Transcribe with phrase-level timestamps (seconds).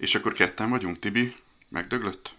[0.00, 1.34] És akkor ketten vagyunk, Tibi
[1.68, 2.34] megdöglött?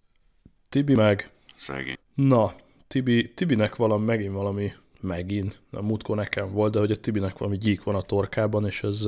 [0.69, 1.29] Tibi meg.
[1.56, 1.98] Szegény.
[2.14, 2.53] Na,
[2.87, 7.58] Tibi, Tibinek valami, megint valami, megint, a múltkor nekem volt, de hogy a Tibinek valami
[7.58, 9.08] gyík van a torkában, és ez,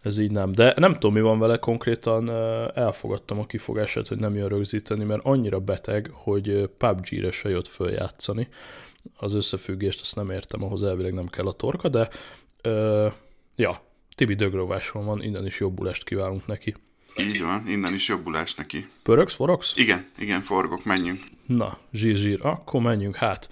[0.00, 0.52] ez így nem.
[0.52, 2.30] De nem tudom, mi van vele konkrétan,
[2.74, 8.48] elfogadtam a kifogását, hogy nem jön rögzíteni, mert annyira beteg, hogy PUBG-re se jött följátszani.
[9.16, 12.08] Az összefüggést azt nem értem, ahhoz elvileg nem kell a torka, de
[12.64, 13.12] uh,
[13.56, 13.80] ja,
[14.14, 16.74] Tibi dögróváson van, innen is jobbulást kívánunk neki.
[17.16, 18.86] Így van, innen is jobbulás neki.
[19.02, 19.76] Pöröksz, forogsz?
[19.76, 21.24] Igen, igen, forgok, menjünk.
[21.46, 23.48] Na, zsír, zsír, akkor menjünk hát.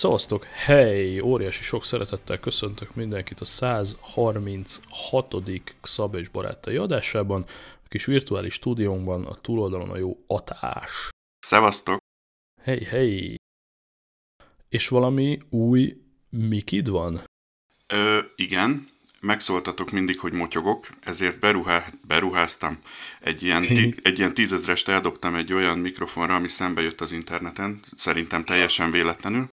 [0.00, 1.20] Szavaztok, hely!
[1.20, 5.34] Óriási sok szeretettel köszöntök mindenkit a 136.
[5.82, 7.44] Szab és Barátai adásában,
[7.84, 11.08] a kis virtuális stúdiónkban, a túloldalon a jó Atás.
[11.38, 11.98] Szevasztok!
[12.62, 13.36] Hely, hely!
[14.68, 15.96] És valami új
[16.30, 17.20] mikid van?
[17.86, 18.84] Ö, igen,
[19.20, 22.78] megszóltatok mindig, hogy motyogok, ezért beruhá, beruháztam.
[23.20, 27.80] Egy ilyen, ti, egy ilyen tízezrest eldobtam egy olyan mikrofonra, ami szembe jött az interneten,
[27.96, 29.48] szerintem teljesen véletlenül.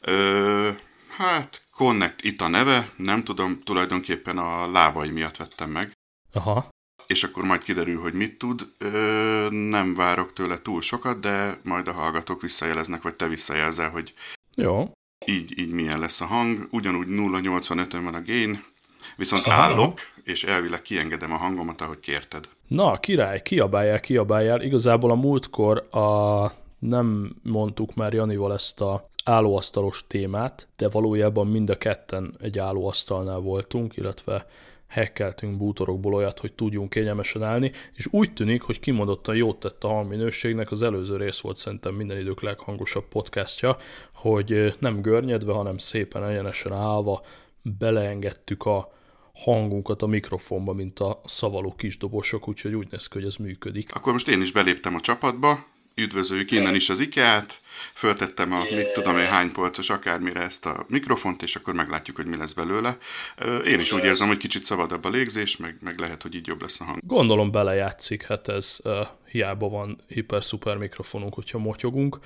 [0.00, 0.70] Ö,
[1.08, 5.92] hát, Connect itt a neve, nem tudom, tulajdonképpen a lábai miatt vettem meg.
[6.32, 6.68] Aha.
[7.06, 8.68] És akkor majd kiderül, hogy mit tud.
[8.78, 14.14] Ö, nem várok tőle túl sokat, de majd a hallgatók visszajeleznek, vagy te visszajelzel, hogy
[14.56, 14.92] Jó.
[15.26, 16.68] így, így milyen lesz a hang.
[16.70, 18.64] Ugyanúgy 0.85-ön van a gain,
[19.16, 19.62] viszont Aha.
[19.62, 22.48] állok, és elvileg kiengedem a hangomat, ahogy kérted.
[22.68, 24.62] Na, király, kiabáljál, kiabáljál.
[24.62, 26.44] Igazából a múltkor a,
[26.80, 33.38] nem mondtuk már Janival ezt a állóasztalos témát, de valójában mind a ketten egy állóasztalnál
[33.38, 34.46] voltunk, illetve
[34.86, 39.88] hekkeltünk bútorokból olyat, hogy tudjunk kényelmesen állni, és úgy tűnik, hogy kimondottan jót tett a
[39.88, 43.76] hangminőségnek, az előző rész volt szerintem minden idők leghangosabb podcastja,
[44.14, 47.24] hogy nem görnyedve, hanem szépen egyenesen állva
[47.62, 48.92] beleengedtük a
[49.34, 53.94] hangunkat a mikrofonba, mint a szavaló kisdobosok, úgyhogy úgy néz ki, hogy ez működik.
[53.94, 55.58] Akkor most én is beléptem a csapatba,
[55.94, 57.60] üdvözöljük innen is az IKEA-t,
[57.94, 62.26] föltettem a mit tudom én hány polcos akármire ezt a mikrofont, és akkor meglátjuk, hogy
[62.26, 62.98] mi lesz belőle.
[63.66, 66.60] Én is úgy érzem, hogy kicsit szabadabb a légzés, meg, meg lehet, hogy így jobb
[66.62, 66.98] lesz a hang.
[67.06, 72.18] Gondolom belejátszik, hát ez uh, hiába van hiper-szuper mikrofonunk, hogyha motyogunk,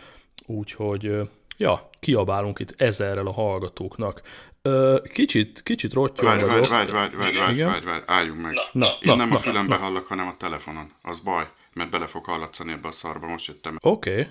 [0.47, 4.23] úgyhogy uh, ja, kiabálunk itt ezerrel a hallgatóknak.
[4.69, 6.69] Uh, kicsit, kicsit Várj, rottyolgadok.
[6.69, 8.55] várj, várj, várj, várj, várj, várj, várj, álljunk meg.
[8.73, 9.83] Na, Én na, nem na, a fülembe na.
[9.83, 10.93] hallok, hanem a telefonon.
[11.03, 13.77] Az baj, mert bele fog hallatszani ebbe a szarba, most jöttem.
[13.81, 14.27] Oké, okay.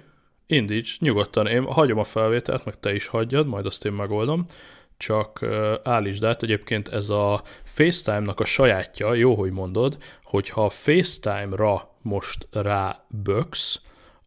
[0.45, 1.47] indíts, nyugodtan.
[1.47, 4.45] Én hagyom a felvételt, meg te is hagyjad, majd azt én megoldom.
[4.97, 10.69] Csak uh, állítsd át, egyébként ez a FaceTime-nak a sajátja, jó, hogy mondod, hogyha a
[10.69, 13.81] FaceTime-ra most ráböksz,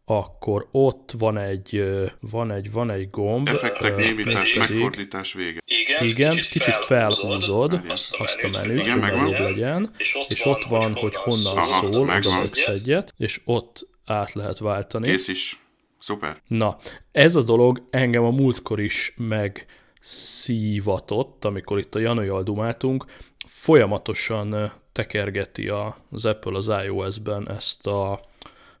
[0.05, 1.83] akkor ott van egy,
[2.19, 3.47] van egy, van egy gomb.
[3.47, 5.59] Effektek, ö, némítás, megfordítás vége.
[5.99, 7.81] Igen, kicsit felhúzod
[8.17, 9.91] azt a menüt, Igen, hogy nagyobb legyen,
[10.27, 12.41] és ott van, hogy honnan Aha, szól, megvan.
[12.43, 15.07] oda egyet, és ott át lehet váltani.
[15.07, 15.61] Kész is.
[15.99, 16.41] Szuper.
[16.47, 16.77] Na,
[17.11, 19.13] ez a dolog engem a múltkor is
[20.01, 23.05] megszívatott, amikor itt a Janojal dumáltunk,
[23.47, 28.19] folyamatosan tekergeti a- az Apple az iOS-ben ezt a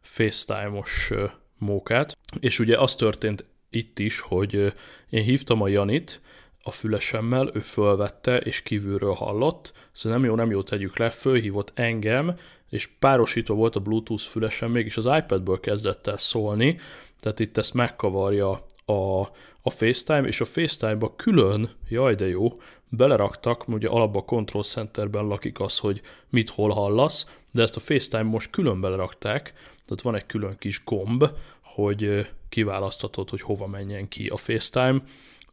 [0.01, 1.11] FaceTime-os
[1.57, 4.73] mókát, és ugye az történt itt is, hogy
[5.09, 6.21] én hívtam a Janit
[6.67, 11.71] a fülesemmel, ő fölvette, és kívülről hallott, szóval nem jó, nem jó, tegyük le, fölhívott
[11.73, 12.35] engem,
[12.69, 16.79] és párosítva volt a Bluetooth fülesem, mégis az iPadből kezdett el szólni,
[17.19, 19.19] tehát itt ezt megkavarja a,
[19.61, 22.51] a FaceTime, és a FaceTime-ba külön, jaj de jó,
[22.89, 27.79] beleraktak, ugye alapban a Control Centerben lakik az, hogy mit hol hallasz, de ezt a
[27.79, 29.53] FaceTime most külön belerakták,
[29.85, 31.29] tehát van egy külön kis gomb,
[31.61, 35.01] hogy kiválaszthatod, hogy hova menjen ki a FaceTime.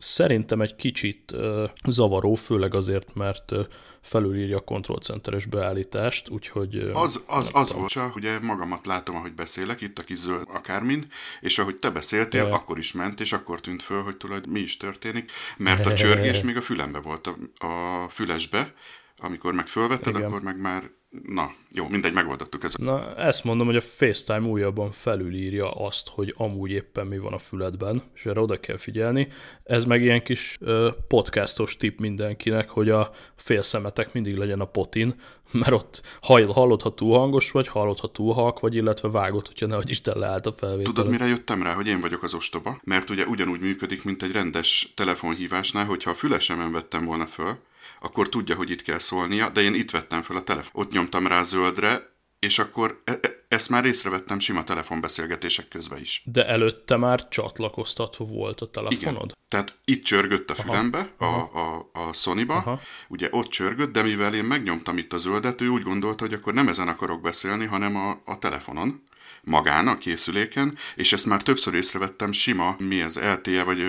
[0.04, 3.62] Szerintem egy kicsit ö, zavaró, főleg azért, mert ö,
[4.00, 6.76] felülírja a Control Centeres beállítást, úgyhogy...
[6.76, 10.46] ö, Az, az, az volt, csak ugye magamat látom, ahogy beszélek, itt a kis zöld
[10.52, 11.06] akármind,
[11.40, 12.54] és ahogy te beszéltél, Ja.
[12.54, 16.42] akkor is ment, és akkor tűnt föl, hogy tulajdon mi is történik, mert a csörgés
[16.42, 18.74] még a fülembe volt, a, a fülesbe,
[19.16, 20.28] amikor meg fölvetted, Igen.
[20.28, 20.90] akkor meg már
[21.22, 22.78] Na, jó, mindegy, megoldottuk ezt.
[22.78, 27.38] Na, ezt mondom, hogy a FaceTime újabban felülírja azt, hogy amúgy éppen mi van a
[27.38, 29.28] füledben, és erre oda kell figyelni.
[29.64, 35.14] Ez meg ilyen kis ö, podcastos tip mindenkinek, hogy a félszemetek mindig legyen a potin,
[35.52, 39.66] mert ott hallod, ha túl hangos vagy, hallod, ha túl halk vagy, illetve vágod, hogyha
[39.66, 40.92] nehogy Isten leállt a felvétel.
[40.92, 42.80] Tudod, mire jöttem rá, hogy én vagyok az ostoba?
[42.84, 47.58] Mert ugye ugyanúgy működik, mint egy rendes telefonhívásnál, hogyha a fülesemen vettem volna föl,
[48.04, 50.82] akkor tudja, hogy itt kell szólnia, de én itt vettem fel a telefon.
[50.82, 56.22] Ott nyomtam rá zöldre, és akkor e- e- ezt már észrevettem sima telefonbeszélgetések közben is.
[56.24, 59.24] De előtte már csatlakoztatva volt a telefonod?
[59.24, 59.36] Igen.
[59.48, 62.80] Tehát itt csörgött a fülembe, aha, a, a, a Sony-ba, aha.
[63.08, 66.54] ugye ott csörgött, de mivel én megnyomtam itt a zöldet, ő úgy gondolta, hogy akkor
[66.54, 69.02] nem ezen akarok beszélni, hanem a, a telefonon
[69.44, 73.82] magán, a készüléken, és ezt már többször észrevettem sima, mi az LTE vagy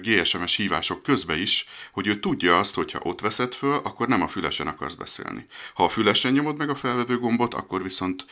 [0.00, 4.22] GSMS hívások közben is, hogy ő tudja azt, hogy ha ott veszed föl, akkor nem
[4.22, 5.46] a fülesen akarsz beszélni.
[5.74, 8.26] Ha a fülesen nyomod meg a felvevő gombot, akkor viszont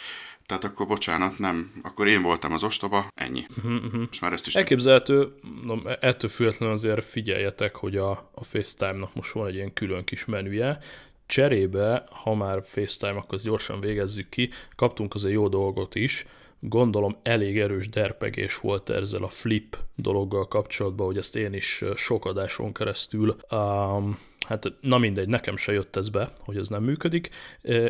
[0.47, 3.47] tehát akkor bocsánat, nem, akkor én voltam az ostoba, ennyi.
[3.57, 4.07] Uh-huh, uh-huh.
[4.07, 5.33] Most már ezt is Elképzelhető,
[5.63, 10.25] no, ettől függetlenül azért figyeljetek, hogy a, a FaceTime-nak most van egy ilyen külön kis
[10.25, 10.79] menüje,
[11.27, 16.27] cserébe, ha már FaceTime, akkor gyorsan végezzük ki, kaptunk azért jó dolgot is,
[16.69, 22.25] gondolom elég erős derpegés volt ezzel a flip dologgal kapcsolatban, hogy ezt én is sok
[22.25, 27.31] adáson keresztül, um, hát na mindegy, nekem se jött ez be, hogy ez nem működik,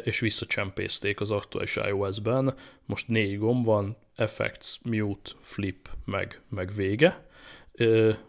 [0.02, 2.55] és visszacsempészték az aktuális iOS-ben,
[2.87, 7.26] most négy gomb van, Effects, Mute, Flip, meg, meg vége,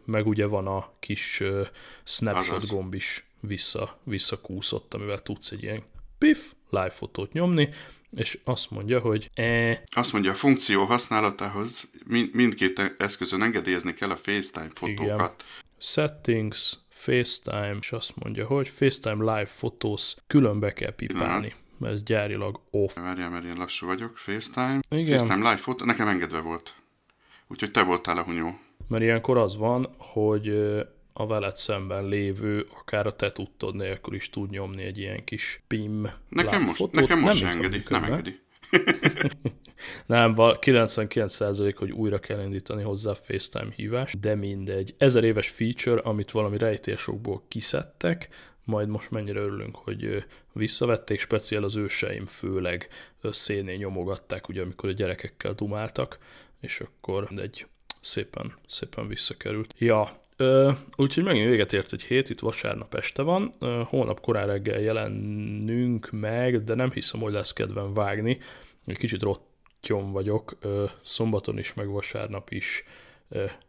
[0.06, 1.44] meg ugye van a kis
[2.04, 5.84] snapshot gomb is vissza, visszakúszott, amivel tudsz egy ilyen
[6.18, 7.70] pif, live fotót nyomni,
[8.16, 9.82] és azt mondja, hogy e...
[9.96, 14.96] Azt mondja, a funkció használatához mind, mindkét eszközön engedélyezni kell a FaceTime fotókat.
[15.10, 15.32] Igen.
[15.80, 21.54] Settings, FaceTime, és azt mondja, hogy FaceTime Live Photos külön be kell pipálni.
[21.78, 22.96] Mert ez gyárilag off.
[22.96, 24.18] Várjál, mert én lassú vagyok.
[24.18, 24.80] FaceTime.
[24.90, 25.18] Igen.
[25.18, 26.74] FaceTime Live Photo, nekem engedve volt.
[27.48, 28.60] Úgyhogy te voltál a hunyó.
[28.88, 30.48] Mert ilyenkor az van, hogy
[31.20, 35.64] a veled szemben lévő, akár a te tudtod nélkül is tud nyomni egy ilyen kis
[35.68, 38.40] PIM Nekem most, nekem most nem engedi, nem engedi.
[40.06, 44.96] nem, 99% hogy újra kell indítani hozzá FaceTime hívás, de mindegy.
[44.98, 48.30] Ezer éves feature, amit valami rejtésokból kiszedtek,
[48.64, 52.88] majd most mennyire örülünk, hogy visszavették, speciál az őseim főleg
[53.22, 56.18] széné nyomogatták, ugye amikor a gyerekekkel dumáltak,
[56.60, 57.68] és akkor egy
[58.02, 59.74] szépen, szépen visszakerült.
[59.78, 60.26] Ja,
[60.96, 63.52] úgyhogy megint véget ért egy hét, itt vasárnap este van,
[63.86, 68.40] holnap korán reggel jelennünk meg, de nem hiszem, hogy lesz kedvem vágni,
[68.86, 70.58] egy kicsit rottyom vagyok,
[71.04, 72.84] szombaton is, meg vasárnap is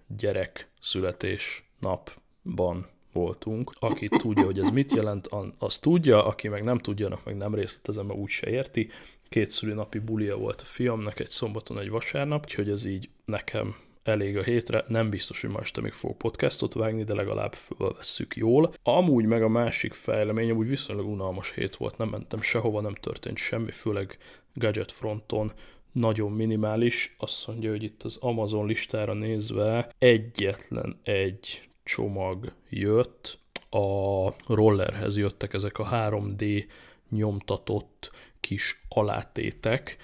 [0.06, 3.72] gyerek születés napban voltunk.
[3.78, 5.28] Aki tudja, hogy ez mit jelent,
[5.58, 8.88] az tudja, aki meg nem tudja, annak meg nem részletezem, mert úgy se érti.
[9.28, 13.76] Két szülinapi bulia volt a fiamnak, egy szombaton, egy vasárnap, úgyhogy ez így nekem
[14.08, 18.36] elég a hétre, nem biztos, hogy ma este még fog podcastot vágni, de legalább fölvesszük
[18.36, 18.72] jól.
[18.82, 23.36] Amúgy meg a másik fejlemény, amúgy viszonylag unalmas hét volt, nem mentem sehova, nem történt
[23.36, 24.18] semmi, főleg
[24.54, 25.52] gadget fronton
[25.92, 27.14] nagyon minimális.
[27.18, 33.38] Azt mondja, hogy itt az Amazon listára nézve egyetlen egy csomag jött,
[33.70, 36.64] a rollerhez jöttek ezek a 3D
[37.10, 39.96] nyomtatott kis alátétek,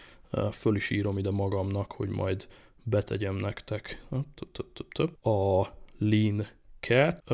[0.52, 2.46] föl is írom ide magamnak, hogy majd
[2.84, 4.06] betegyem nektek
[5.22, 5.66] a
[5.98, 6.46] Lean
[6.80, 7.30] Cat.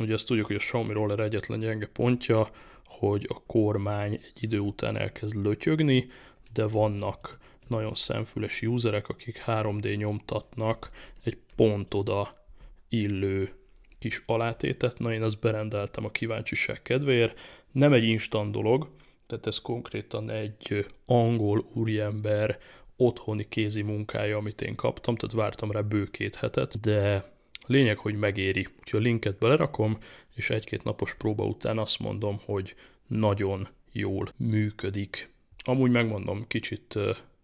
[0.00, 2.48] Ugye azt tudjuk, hogy a Xiaomi Roller egyetlen gyenge pontja,
[2.84, 6.10] hogy a kormány egy idő után elkezd lötyögni,
[6.52, 7.38] de vannak
[7.68, 10.90] nagyon szemfüles userek, akik 3D nyomtatnak
[11.22, 12.44] egy pont oda
[12.88, 13.52] illő
[13.98, 14.98] kis alátétet.
[14.98, 17.38] Na én azt berendeltem a kíváncsiság kedvéért.
[17.72, 18.88] Nem egy instant dolog,
[19.26, 22.58] tehát ez konkrétan egy angol úriember
[22.96, 27.30] otthoni kézi munkája, amit én kaptam, tehát vártam rá bő két hetet, de
[27.66, 28.68] lényeg, hogy megéri.
[28.78, 29.98] Úgyhogy a linket belerakom,
[30.34, 32.74] és egy-két napos próba után azt mondom, hogy
[33.06, 35.30] nagyon jól működik.
[35.64, 36.98] Amúgy megmondom, kicsit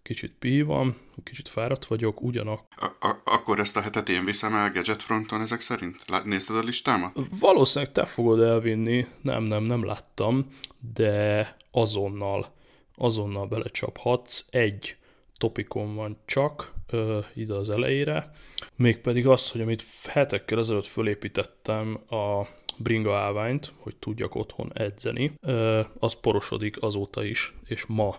[0.09, 2.67] kicsit pihi van, kicsit fáradt vagyok, ugyanak.
[3.00, 6.25] A- akkor ezt a hetet én viszem el Gadget Fronton ezek szerint?
[6.25, 7.19] Nézted a listámat?
[7.40, 10.47] Valószínűleg te fogod elvinni, nem, nem, nem láttam,
[10.95, 12.55] de azonnal,
[12.95, 14.45] azonnal belecsaphatsz.
[14.50, 14.97] Egy
[15.38, 18.30] topikon van csak ö, ide az elejére,
[18.76, 22.47] mégpedig az, hogy amit hetekkel ezelőtt fölépítettem a
[22.78, 28.16] bringa állványt, hogy tudjak otthon edzeni, ö, az porosodik azóta is, és ma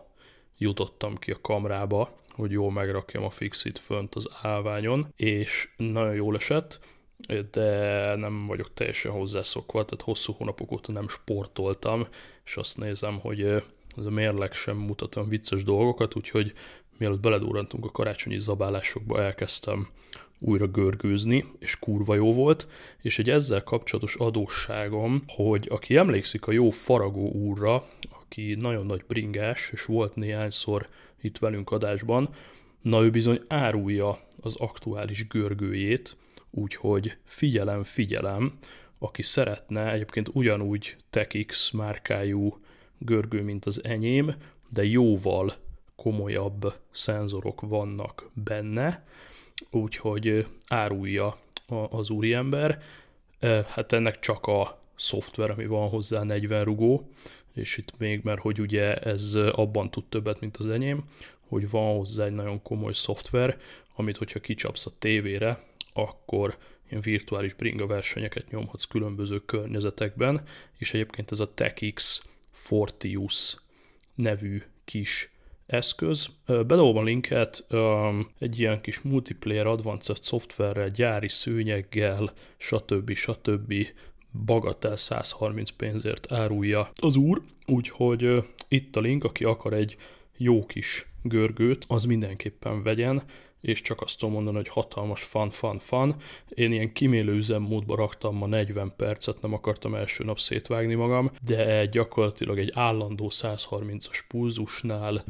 [0.57, 6.35] jutottam ki a kamrába, hogy jól megrakjam a fixit fönt az állványon, és nagyon jól
[6.35, 6.79] esett,
[7.51, 12.07] de nem vagyok teljesen hozzászokva, tehát hosszú hónapok óta nem sportoltam,
[12.45, 13.41] és azt nézem, hogy
[13.97, 16.53] ez a mérleg sem mutat olyan vicces dolgokat, úgyhogy
[16.99, 19.87] mielőtt beledórantunk a karácsonyi zabálásokba, elkezdtem
[20.39, 22.67] újra görgőzni, és kurva jó volt,
[23.01, 29.03] és egy ezzel kapcsolatos adósságom, hogy aki emlékszik a jó Faragó úrra, aki nagyon nagy
[29.07, 30.87] bringás, és volt néhányszor
[31.21, 32.29] itt velünk adásban,
[32.81, 36.17] na ő bizony árulja az aktuális görgőjét,
[36.49, 38.57] úgyhogy figyelem, figyelem,
[38.99, 42.59] aki szeretne, egyébként ugyanúgy TechX márkájú
[42.97, 44.35] görgő, mint az enyém,
[44.69, 45.53] de jóval
[46.01, 49.05] komolyabb szenzorok vannak benne,
[49.71, 51.37] úgyhogy árulja
[51.89, 52.81] az úriember.
[53.67, 57.09] Hát ennek csak a szoftver, ami van hozzá 40 rugó,
[57.53, 61.03] és itt még, mert hogy ugye ez abban tud többet, mint az enyém,
[61.47, 63.57] hogy van hozzá egy nagyon komoly szoftver,
[63.95, 65.63] amit hogyha kicsapsz a tévére,
[65.93, 66.57] akkor
[66.89, 70.43] ilyen virtuális bringa versenyeket nyomhatsz különböző környezetekben,
[70.77, 73.57] és egyébként ez a TechX Fortius
[74.15, 75.31] nevű kis
[75.69, 76.29] eszköz.
[76.45, 77.65] Bedobom a linket,
[78.39, 83.13] egy ilyen kis multiplayer advanced szoftverrel, gyári szőnyeggel, stb.
[83.13, 83.73] stb.
[84.45, 89.97] bagatel 130 pénzért árulja az úr, úgyhogy itt a link, aki akar egy
[90.37, 93.23] jó kis görgőt, az mindenképpen vegyen,
[93.61, 96.15] és csak azt tudom mondani, hogy hatalmas fan, fan, fan.
[96.49, 101.85] Én ilyen kimélő üzemmódba raktam ma 40 percet, nem akartam első nap szétvágni magam, de
[101.85, 105.23] gyakorlatilag egy állandó 130-as pulzusnál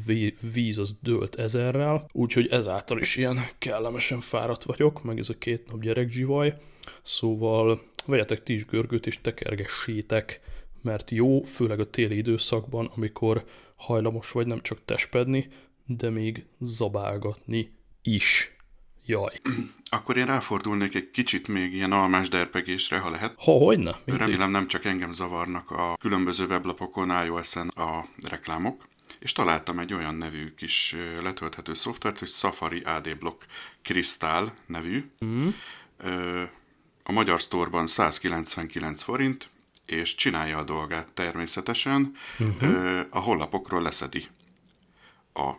[0.54, 5.72] víz az dőlt ezerrel, úgyhogy ezáltal is ilyen kellemesen fáradt vagyok, meg ez a két
[5.72, 6.56] nap gyerek zsivaj,
[7.02, 10.42] szóval vegyetek ti is görgőt és tekergessétek,
[10.82, 13.44] mert jó, főleg a téli időszakban, amikor
[13.76, 15.48] hajlamos vagy nem csak testpedni,
[15.86, 17.72] de még zabálgatni
[18.02, 18.52] is.
[19.06, 19.40] Jaj.
[19.90, 23.34] Akkor én ráfordulnék egy kicsit még ilyen almás derpegésre, ha lehet.
[23.38, 23.96] Ha, hogyne.
[24.06, 24.24] Mindig.
[24.24, 28.88] Remélem nem csak engem zavarnak a különböző weblapokon, iOS-en a reklámok.
[29.20, 33.46] És találtam egy olyan nevű kis letölthető szoftvert, hogy Safari AD Block
[33.82, 35.12] Crystal nevű.
[35.26, 35.50] Mm.
[37.04, 39.50] A magyar sztorban 199 forint,
[39.86, 42.16] és csinálja a dolgát természetesen.
[42.40, 43.00] Uh-huh.
[43.10, 44.28] A hollapokról leszedi
[45.34, 45.54] a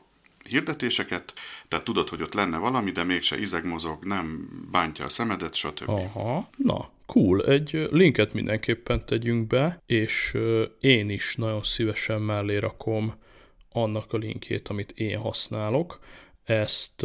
[0.48, 1.32] hirdetéseket,
[1.68, 5.88] tehát tudod, hogy ott lenne valami, de mégse izeg mozog, nem bántja a szemedet, stb.
[5.88, 7.44] Aha, na, cool.
[7.44, 10.36] Egy linket mindenképpen tegyünk be, és
[10.80, 13.14] én is nagyon szívesen mellé rakom
[13.72, 15.98] annak a linkjét, amit én használok.
[16.44, 17.02] Ezt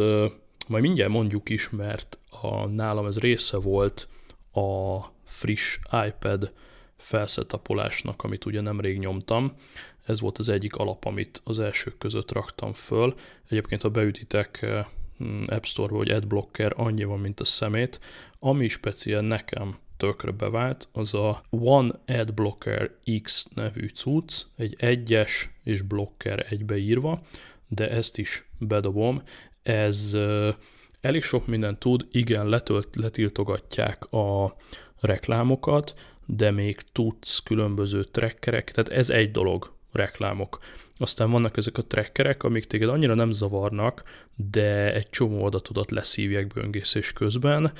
[0.66, 4.08] majd mindjárt mondjuk is, mert a, nálam ez része volt
[4.52, 6.52] a friss iPad
[6.96, 9.52] felszetapolásnak, amit ugye nemrég nyomtam.
[10.06, 13.14] Ez volt az egyik alap, amit az elsők között raktam föl.
[13.48, 14.86] Egyébként, ha beütitek eh,
[15.24, 18.00] mm, App Store-ba, hogy AdBlocker, annyi van, mint a szemét.
[18.38, 22.90] Ami speciál nekem tökre bevált, az a One AdBlocker
[23.22, 27.22] X nevű cucc, egy egyes és blocker egybeírva,
[27.68, 29.22] de ezt is bedobom.
[29.62, 30.54] Ez uh,
[31.00, 34.56] elég sok mindent tud, igen, letölt, letiltogatják a
[35.00, 35.94] reklámokat,
[36.26, 40.58] de még tudsz különböző trackerek, tehát ez egy dolog, reklámok.
[40.98, 44.02] Aztán vannak ezek a trackerek, amik téged annyira nem zavarnak,
[44.34, 47.72] de egy csomó adatodat leszívják böngészés közben,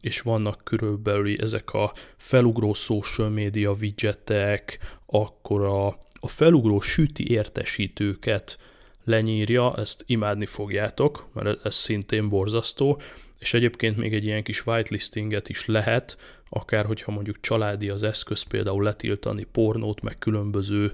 [0.00, 5.86] és vannak körülbelül ezek a felugró social media widgetek, akkor a,
[6.20, 8.58] a felugró süti értesítőket
[9.04, 13.00] lenyírja, ezt imádni fogjátok, mert ez szintén borzasztó,
[13.38, 16.16] és egyébként még egy ilyen kis whitelistinget is lehet,
[16.48, 20.92] akár hogyha mondjuk családi az eszköz, például letiltani pornót, meg különböző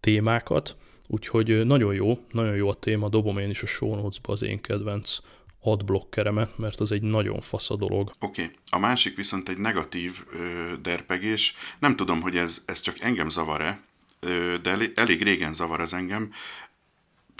[0.00, 4.42] témákat, úgyhogy nagyon jó, nagyon jó a téma, dobom én is a show notes-ba az
[4.42, 5.18] én kedvenc
[5.60, 8.12] adblockeremet, mert az egy nagyon fasz a dolog.
[8.18, 8.54] Oké, okay.
[8.70, 13.80] a másik viszont egy negatív ö, derpegés, nem tudom, hogy ez, ez csak engem zavar-e,
[14.62, 16.32] de elég, régen zavar ez engem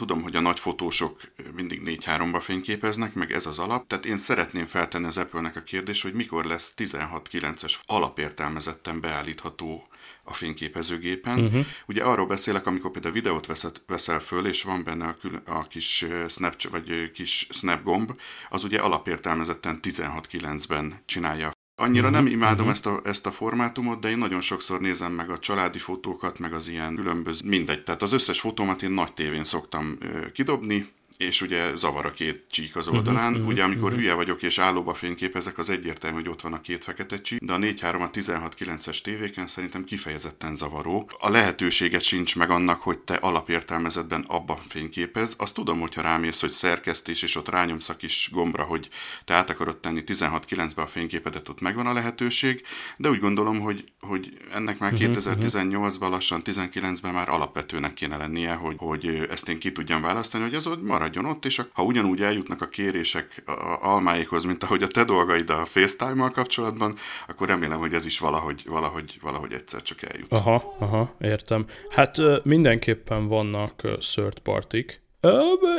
[0.07, 1.21] tudom, hogy a nagy fotósok
[1.55, 6.03] mindig 4-3-ba fényképeznek, meg ez az alap, tehát én szeretném feltenni az Apple-nek a kérdést,
[6.03, 9.89] hogy mikor lesz 16-9-es alapértelmezetten beállítható
[10.23, 11.39] a fényképezőgépen.
[11.39, 11.67] Uh-huh.
[11.87, 15.67] Ugye arról beszélek, amikor például videót veszed, veszel föl, és van benne a, kül, a
[15.67, 22.67] kis snap, vagy kis snap gomb, az ugye alapértelmezetten 16-9-ben csinálja Annyira nem mhm, imádom
[22.67, 22.71] uh-huh.
[22.71, 26.53] ezt, a, ezt a formátumot, de én nagyon sokszor nézem meg a családi fotókat, meg
[26.53, 27.83] az ilyen különböző, mindegy.
[27.83, 32.45] Tehát az összes fotómat én nagy tévén szoktam ö, kidobni, és ugye zavar a két
[32.51, 33.33] csík az oldalán.
[33.33, 33.99] Uh-huh, ugye amikor uh-huh.
[33.99, 37.53] hülye vagyok és állóba fényképezek, az egyértelmű, hogy ott van a két fekete csík, de
[37.53, 41.11] a 4-3 a 16-9-es tévéken szerintem kifejezetten zavaró.
[41.19, 45.35] A lehetőséget sincs meg annak, hogy te alapértelmezetben abban fényképez.
[45.39, 48.89] Azt tudom, hogyha rámész, hogy szerkesztés, és ott rányomsz a kis gombra, hogy
[49.25, 52.63] te át akarod tenni 16-9-be a fényképedet, ott megvan a lehetőség,
[52.97, 58.53] de úgy gondolom, hogy, hogy ennek már uh-huh, 2018-ban, lassan 19-ben már alapvetőnek kéne lennie,
[58.53, 62.21] hogy, hogy ezt én ki tudjam választani, hogy az ott maradjon ott, és ha ugyanúgy
[62.21, 66.97] eljutnak a kérések a almáikhoz, mint ahogy a te dolgaid a FaceTime-mal kapcsolatban,
[67.29, 70.33] akkor remélem, hogy ez is valahogy, valahogy, valahogy egyszer csak eljut.
[70.33, 71.67] Aha, aha, értem.
[71.91, 75.01] Hát mindenképpen vannak third partik,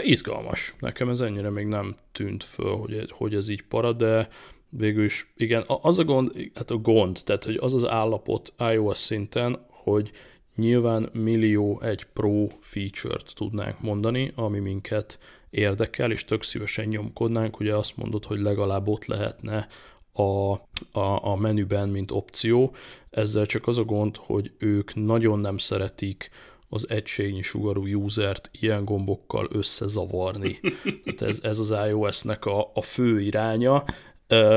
[0.02, 0.74] izgalmas.
[0.80, 4.28] Nekem ez ennyire még nem tűnt föl, hogy, hogy ez így para, de
[4.70, 8.98] végül is, igen, az a gond, hát a gond, tehát hogy az az állapot iOS
[8.98, 10.12] szinten, hogy
[10.56, 15.20] nyilván millió egy pro feature-t tudnánk mondani, ami minket
[15.50, 19.68] érdekel, és tök szívesen nyomkodnánk, ugye azt mondod, hogy legalább ott lehetne
[20.14, 20.52] a,
[21.00, 22.76] a, a menüben, mint opció.
[23.10, 26.30] Ezzel csak az a gond, hogy ők nagyon nem szeretik
[26.70, 30.60] az egységnyi sugarú usert ilyen gombokkal összezavarni.
[31.04, 33.84] Tehát ez, ez az iOS-nek a, a fő iránya,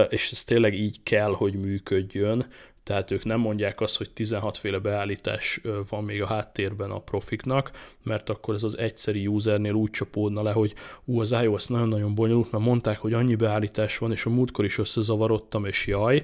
[0.09, 2.47] és ez tényleg így kell, hogy működjön,
[2.87, 7.71] tehát ők nem mondják azt, hogy 16 féle beállítás van még a háttérben a profiknak,
[8.02, 10.75] mert akkor ez az egyszeri usernél úgy csapódna le, hogy
[11.05, 14.78] ú, az iOS nagyon-nagyon bonyolult, mert mondták, hogy annyi beállítás van, és a múltkor is
[14.78, 16.23] összezavarodtam, és jaj,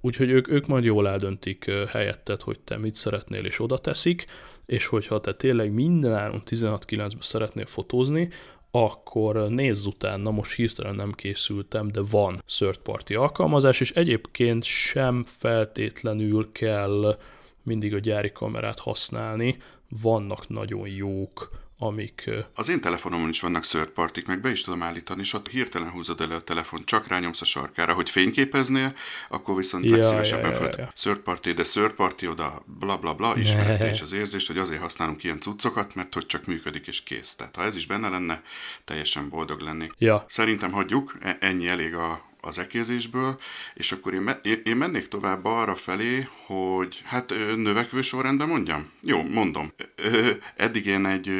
[0.00, 4.26] úgyhogy ők, ők majd jól eldöntik helyetted, hogy te mit szeretnél, és oda teszik,
[4.66, 8.28] és hogyha te tényleg minden áron 16.9-ben szeretnél fotózni,
[8.84, 15.24] akkor nézz utána, most hirtelen nem készültem, de van third party alkalmazás, és egyébként sem
[15.26, 17.18] feltétlenül kell
[17.62, 19.56] mindig a gyári kamerát használni,
[20.02, 22.30] vannak nagyon jók amik...
[22.54, 25.90] Az én telefonomon is vannak third partik, meg be is tudom állítani, és ott hirtelen
[25.90, 28.94] húzod elő a telefon, csak rányomsz a sarkára, hogy fényképeznél,
[29.28, 30.92] akkor viszont ja, legszívesebben ja, ja, ja.
[30.94, 34.80] third party, de third party oda bla bla bla, ismerete és az érzést, hogy azért
[34.80, 37.34] használunk ilyen cuccokat, mert hogy csak működik és kész.
[37.34, 38.42] Tehát ha ez is benne lenne,
[38.84, 39.92] teljesen boldog lennék.
[39.98, 40.24] Ja.
[40.28, 43.38] Szerintem hagyjuk, e- ennyi elég a, az ekézésből,
[43.74, 48.90] és akkor én, me- én mennék tovább arra felé, hogy hát növekvő sorrendben mondjam?
[49.02, 49.72] Jó, mondom.
[50.56, 51.30] Eddig én egy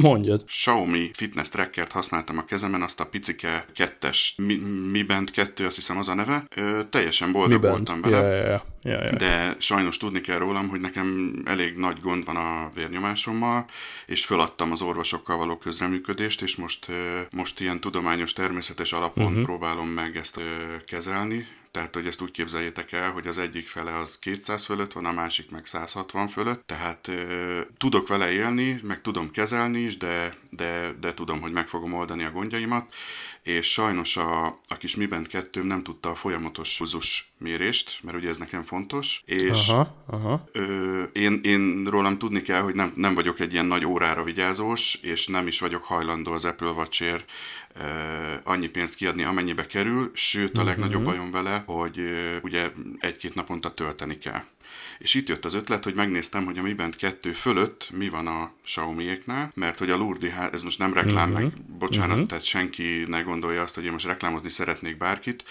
[0.00, 0.44] Mondjad.
[0.44, 4.56] Xiaomi fitness trackert használtam a kezemen, azt a picike kettes, Mi,
[4.90, 6.44] Mi Band 2, azt hiszem az a neve.
[6.90, 8.16] Teljesen boldog Mi voltam vele.
[8.16, 8.62] Ja, ja, ja.
[8.86, 9.16] Ja, ja.
[9.16, 13.66] De sajnos tudni kell rólam, hogy nekem elég nagy gond van a vérnyomásommal,
[14.06, 16.86] és föladtam az orvosokkal való közreműködést, és most,
[17.30, 19.42] most ilyen tudományos, természetes alapon uh-huh.
[19.42, 20.40] próbálom meg ezt
[20.86, 25.04] kezelni, tehát, hogy ezt úgy képzeljétek el, hogy az egyik fele az 200 fölött van,
[25.04, 30.32] a másik meg 160 fölött, tehát ö, tudok vele élni, meg tudom kezelni is, de,
[30.50, 32.94] de, de tudom, hogy meg fogom oldani a gondjaimat,
[33.46, 38.16] és sajnos a, a kis Mi Band 2 nem tudta a folyamatos húzus mérést, mert
[38.16, 40.48] ugye ez nekem fontos, és aha, aha.
[40.52, 44.94] Ö, én, én rólam tudni kell, hogy nem, nem vagyok egy ilyen nagy órára vigyázós,
[44.94, 47.02] és nem is vagyok hajlandó az Apple watch
[48.42, 50.68] annyi pénzt kiadni, amennyibe kerül, sőt a mhm.
[50.68, 52.00] legnagyobb bajom vele, hogy
[52.42, 54.42] ugye egy-két naponta tölteni kell.
[54.98, 58.26] És itt jött az ötlet, hogy megnéztem, hogy a Mi Band 2 fölött mi van
[58.26, 61.42] a Xiaomi-éknál, mert hogy a Lurdi, ez most nem reklám, uh-huh.
[61.42, 62.28] meg bocsánat, uh-huh.
[62.28, 65.44] tehát senki ne gondolja azt, hogy én most reklámozni szeretnék bárkit,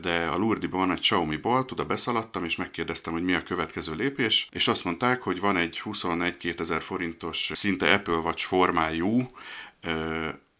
[0.00, 3.94] de a Lurdiban van egy Xiaomi bolt, oda beszaladtam, és megkérdeztem, hogy mi a következő
[3.94, 9.30] lépés, és azt mondták, hogy van egy 21-2000 forintos, szinte Apple Watch formájú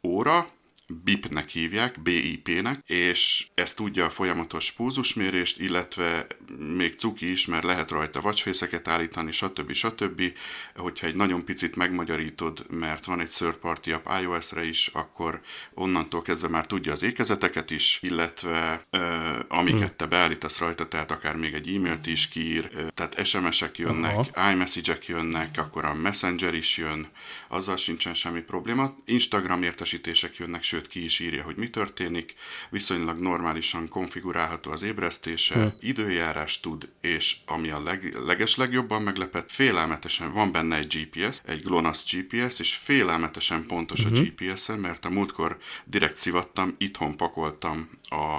[0.03, 0.49] óra,
[0.87, 6.27] BIP-nek hívják, BIP-nek, és ez tudja a folyamatos pulzusmérést, illetve
[6.77, 9.73] még cuki is, mert lehet rajta vacsfészeket állítani, stb.
[9.73, 10.23] stb.
[10.75, 15.40] Hogyha egy nagyon picit megmagyarítod, mert van egy third party app iOS-re is, akkor
[15.75, 19.01] onnantól kezdve már tudja az ékezeteket is, illetve uh,
[19.49, 24.16] amiket te beállítasz rajta, tehát akár még egy e-mailt is kiír, uh, tehát SMS-ek jönnek,
[24.16, 24.51] Aha.
[24.51, 27.09] iMessage-ek jönnek, akkor a Messenger is jön,
[27.49, 28.94] azzal sincsen semmi probléma.
[29.05, 32.35] Instagram értesítések jönnek, sőt ki is írja, hogy mi történik,
[32.71, 35.73] viszonylag normálisan konfigurálható az ébresztése, hmm.
[35.81, 41.63] időjárás tud, és ami a leg, leges legjobban meglepett, félelmetesen van benne egy GPS, egy
[41.63, 44.13] GLONASS GPS, és félelmetesen pontos hmm.
[44.15, 48.39] a GPS-en, mert a múltkor direkt szivattam, itthon pakoltam a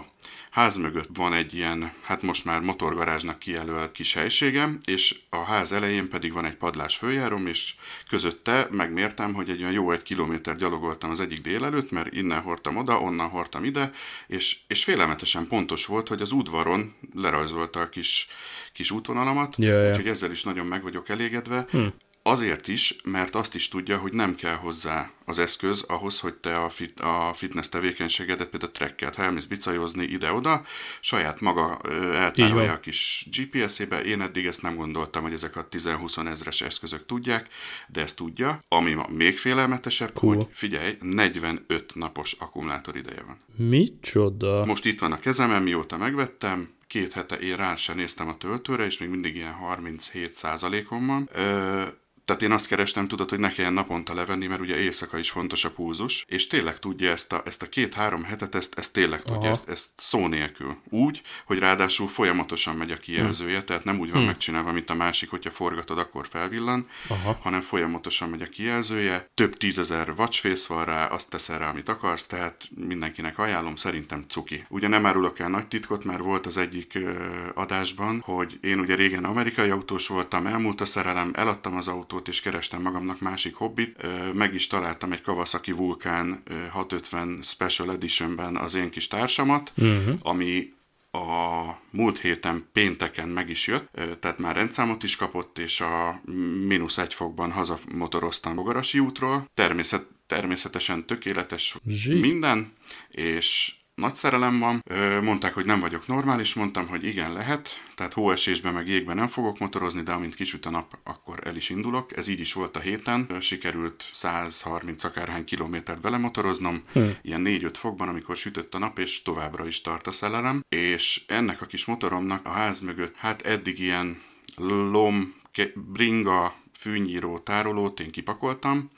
[0.56, 5.72] ház mögött van egy ilyen, hát most már motorgarázsnak kijelölt kis helységem, és a ház
[5.72, 7.76] elején pedig van egy padlás följárom, és
[8.10, 12.78] közötte megmértem, hogy egy olyan jó egy kilométer gyalogoltam az egyik délelőtt, mert innen hordtam
[12.78, 13.92] oda, onnan hordtam ide,
[14.28, 18.28] és, és félelmetesen pontos volt, hogy az udvaron lerajzolta a kis,
[18.74, 19.90] kis útvonalamat, ja, ja.
[19.90, 21.66] úgyhogy ezzel is nagyon meg vagyok elégedve.
[21.70, 21.86] Hm
[22.28, 26.56] Azért is, mert azt is tudja, hogy nem kell hozzá az eszköz ahhoz, hogy te
[26.56, 30.66] a, fit, a fitness tevékenységedet, például a tracket, ha elmész bicajozni ide-oda,
[31.00, 31.80] saját maga
[32.14, 34.04] eltárolja a kis GPS-ébe.
[34.04, 37.48] Én eddig ezt nem gondoltam, hogy ezek a 10-20 ezres eszközök tudják,
[37.88, 38.60] de ezt tudja.
[38.68, 40.36] Ami ma még félelmetesebb, cool.
[40.36, 43.68] hogy figyelj, 45 napos akkumulátor ideje van.
[43.68, 44.66] Micsoda?
[44.66, 48.86] Most itt van a kezemen, mióta megvettem, két hete én rá sem néztem a töltőre,
[48.86, 50.42] és még mindig ilyen 37
[50.90, 51.30] on van.
[51.34, 51.84] Ö,
[52.26, 55.66] tehát én azt kerestem, tudod, hogy ne kelljen naponta levenni, mert ugye éjszaka is fontos
[55.66, 59.34] a púzus, és tényleg tudja ezt a, ezt a két-három hetet, ezt, ezt tényleg Aha.
[59.34, 60.78] tudja, ezt, ezt szó nélkül.
[60.90, 63.66] Úgy, hogy ráadásul folyamatosan megy a kijelzője, hmm.
[63.66, 64.28] tehát nem úgy van hmm.
[64.28, 67.40] megcsinálva, mint a másik, hogyha forgatod, akkor felvillan, Aha.
[67.42, 69.30] hanem folyamatosan megy a kijelzője.
[69.34, 74.66] Több tízezer watchface van rá, azt teszel rá, amit akarsz, tehát mindenkinek ajánlom, szerintem cuki.
[74.70, 77.14] Ugye nem árulok el nagy titkot, mert volt az egyik ö,
[77.54, 82.28] adásban, hogy én ugye régen amerikai autós voltam, elmúlt a szerelem, eladtam az autót, autót,
[82.28, 84.06] és kerestem magamnak másik hobbit.
[84.34, 90.20] Meg is találtam egy Kawasaki Vulkán 650 Special Editionben az én kis társamat, uh-huh.
[90.22, 90.74] ami
[91.12, 96.22] a múlt héten pénteken meg is jött, tehát már rendszámot is kapott, és a
[96.68, 99.50] mínusz egy fokban hazamotoroztam Bogarasi útról.
[99.54, 102.20] Természet, természetesen tökéletes Zsí.
[102.20, 102.72] minden,
[103.10, 104.84] és nagy szerelem van.
[105.24, 109.60] Mondták, hogy nem vagyok normális, mondtam, hogy igen, lehet, tehát hóesésben meg jégben nem fogok
[109.60, 112.18] motorozni, de amint kisüt a nap, akkor el is indulok.
[112.18, 113.38] Ez így is volt a héten.
[113.40, 117.10] Sikerült 130 akárhány kilométert belemotoroznom, hm.
[117.22, 120.64] ilyen 4-5 fokban, amikor sütött a nap, és továbbra is tart a szelelem.
[120.70, 124.22] És ennek a kis motoromnak a ház mögött, hát eddig ilyen
[124.58, 125.36] lom,
[125.76, 128.92] bringa, fűnyíró tárolót én kipakoltam,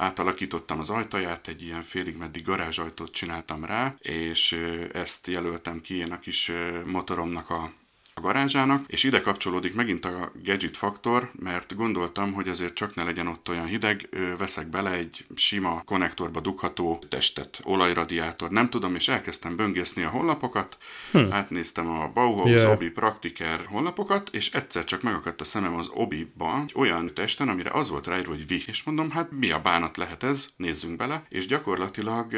[0.00, 4.52] átalakítottam az ajtaját, egy ilyen félig meddig garázsajtót csináltam rá, és
[4.92, 6.52] ezt jelöltem ki én a kis
[6.84, 7.72] motoromnak a
[8.20, 13.02] a garázsának, és ide kapcsolódik megint a gadget faktor, mert gondoltam, hogy azért csak ne
[13.02, 19.08] legyen ott olyan hideg, veszek bele egy sima konnektorba dugható testet, olajradiátor, nem tudom, és
[19.08, 20.78] elkezdtem böngészni a honlapokat,
[21.12, 21.32] hm.
[21.32, 22.72] átnéztem a Bauhaus, yeah.
[22.72, 27.90] Obi, Praktiker honlapokat, és egyszer csak megakadt a szemem az Obi-ba olyan testen, amire az
[27.90, 28.60] volt ráírva, hogy Wi.
[28.66, 32.34] És mondom, hát mi a bánat lehet ez, nézzünk bele, és gyakorlatilag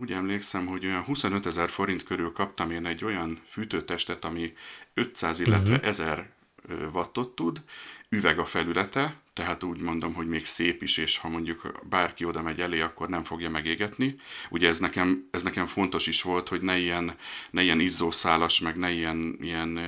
[0.00, 4.52] úgy emlékszem, hogy olyan 25 ezer forint körül kaptam én egy olyan fűtőtestet, ami
[4.94, 5.88] 500, illetve uh-huh.
[5.88, 6.30] 1000
[6.92, 7.62] wattot tud,
[8.08, 12.42] üveg a felülete, tehát úgy mondom, hogy még szép is, és ha mondjuk bárki oda
[12.42, 14.16] megy elé, akkor nem fogja megégetni.
[14.50, 17.16] Ugye ez nekem, ez nekem fontos is volt, hogy ne ilyen,
[17.50, 19.80] ne ilyen izzószálas, meg ne ilyen, ilyen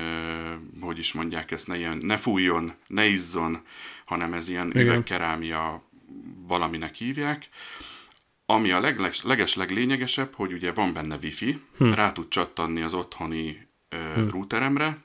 [0.80, 3.62] hogy is mondják ezt, ne, ilyen, ne fújjon, ne izzon,
[4.04, 5.82] hanem ez ilyen üvegkerámia
[6.46, 7.48] valaminek hívják.
[8.46, 11.92] Ami a leges, leges leglényegesebb, hogy ugye van benne wifi, hm.
[11.92, 14.28] rá tud csattanni az otthoni hm.
[14.28, 14.98] routeremre,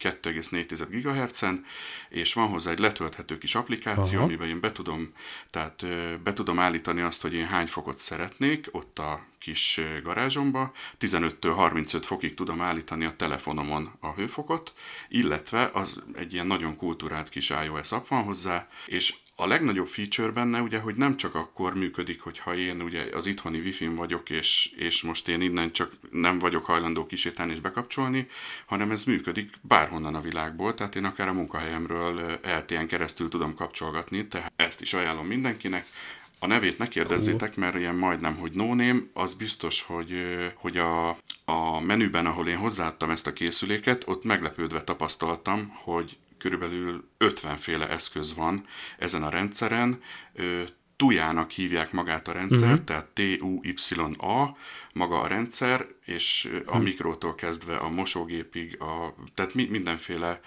[0.00, 1.64] 2,4 GHz-en,
[2.08, 4.26] és van hozzá egy letölthető kis applikáció, Aha.
[4.26, 5.12] amiben én be tudom,
[5.50, 5.86] tehát
[6.22, 12.06] be tudom állítani azt, hogy én hány fokot szeretnék ott a kis garázsomba, 15-től 35
[12.06, 14.72] fokig tudom állítani a telefonomon a hőfokot,
[15.08, 20.30] illetve az egy ilyen nagyon kultúrált kis iOS app van hozzá, és a legnagyobb feature
[20.30, 24.72] benne ugye, hogy nem csak akkor működik, hogyha én ugye az itthoni wifi-n vagyok, és,
[24.76, 28.28] és most én innen csak nem vagyok hajlandó kisétálni és bekapcsolni,
[28.66, 34.26] hanem ez működik bárhonnan a világból, tehát én akár a munkahelyemről LTN keresztül tudom kapcsolgatni,
[34.26, 35.86] tehát ezt is ajánlom mindenkinek.
[36.38, 40.12] A nevét ne kérdezzétek, mert ilyen majdnem, hogy no name, az biztos, hogy,
[40.54, 41.08] hogy a,
[41.44, 47.88] a menüben, ahol én hozzáadtam ezt a készüléket, ott meglepődve tapasztaltam, hogy körülbelül 50 féle
[47.88, 48.66] eszköz van
[48.98, 50.02] ezen a rendszeren,
[51.00, 52.84] Tujának hívják magát a rendszer, uh-huh.
[52.84, 54.56] tehát T-U-Y-A,
[54.92, 56.82] maga a rendszer, és a hm.
[56.82, 60.40] mikrótól kezdve a mosógépig, a, tehát mi, mindenféle,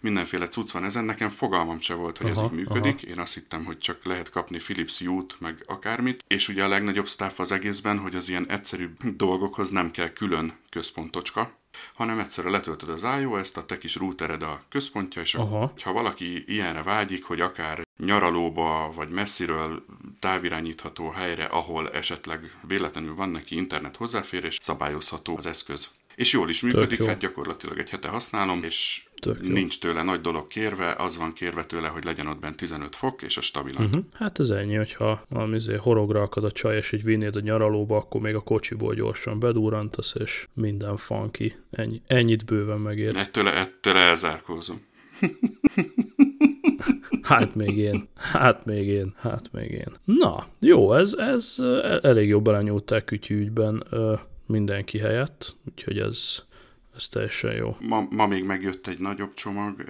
[0.00, 1.04] mindenféle cucc van ezen.
[1.04, 2.94] Nekem fogalmam se volt, hogy aha, ez így működik.
[3.02, 3.12] Aha.
[3.12, 6.24] Én azt hittem, hogy csak lehet kapni Philips Hue-t, meg akármit.
[6.26, 10.58] És ugye a legnagyobb sztáf az egészben, hogy az ilyen egyszerű dolgokhoz nem kell külön
[10.68, 11.59] központocska,
[11.94, 15.72] hanem egyszerűen letöltöd az iOS-t, a te kis routered a központja, és Aha.
[15.82, 19.84] ha valaki ilyenre vágyik, hogy akár nyaralóba, vagy messziről
[20.18, 25.88] távirányítható helyre, ahol esetleg véletlenül van neki internet hozzáférés, szabályozható az eszköz.
[26.14, 29.04] És jól is működik, hát gyakorlatilag egy hete használom, és
[29.40, 33.22] nincs tőle nagy dolog kérve, az van kérve tőle, hogy legyen ott bent 15 fok,
[33.22, 33.84] és a stabilan.
[33.84, 34.04] Uh-huh.
[34.12, 38.20] Hát ez ennyi, hogyha amizé horogra akad a csaj, és így vinnéd a nyaralóba, akkor
[38.20, 41.54] még a kocsiból gyorsan bedúrantasz, és minden funky.
[41.70, 43.16] Ennyi, ennyit bőven megér.
[43.16, 44.80] Ettől, ettől elzárkózom.
[47.22, 49.92] Hát még én, hát még én, hát még én.
[50.04, 51.56] Na, jó, ez, ez
[52.02, 53.84] elég jó belenyúlták kütyűügyben
[54.46, 56.42] mindenki helyett, úgyhogy ez,
[56.96, 57.76] ez teljesen jó.
[57.80, 59.84] Ma, ma még megjött egy nagyobb csomag,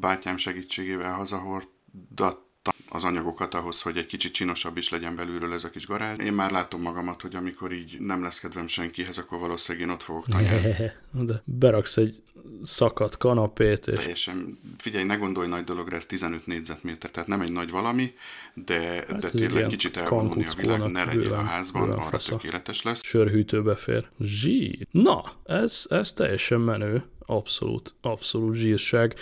[0.00, 2.43] bátyám segítségével hazahordott
[2.88, 6.18] az anyagokat ahhoz, hogy egy kicsit csinosabb is legyen belülről ez a kis garázs.
[6.18, 10.02] Én már látom magamat, hogy amikor így nem lesz kedvem senkihez, akkor valószínűleg én ott
[10.02, 10.90] fogok tanyázni.
[11.28, 12.22] De beraksz egy
[12.62, 13.86] szakadt kanapét.
[13.86, 13.98] És...
[13.98, 18.12] Teljesen, figyelj, ne gondolj nagy dologra, ez 15 négyzetméter, tehát nem egy nagy valami,
[18.54, 22.30] de, hát de tényleg kicsit elvonulni a világ, ne legyél a házban, arra fasza.
[22.30, 23.04] tökéletes lesz.
[23.04, 24.08] Sörhűtőbe fér.
[24.20, 24.78] Zsí.
[24.90, 27.04] Na, ez, ez teljesen menő.
[27.26, 29.14] Abszolút, abszolút zsírság.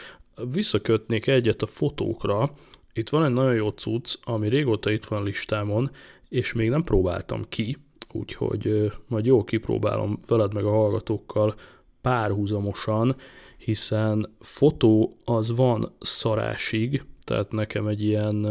[0.52, 2.52] Visszakötnék egyet a fotókra,
[2.94, 5.90] itt van egy nagyon jó cucc, ami régóta itt van a listámon,
[6.28, 7.76] és még nem próbáltam ki,
[8.12, 11.54] úgyhogy majd jó kipróbálom veled meg a hallgatókkal
[12.00, 13.16] párhuzamosan,
[13.56, 18.46] hiszen fotó az van szarásig, tehát nekem egy ilyen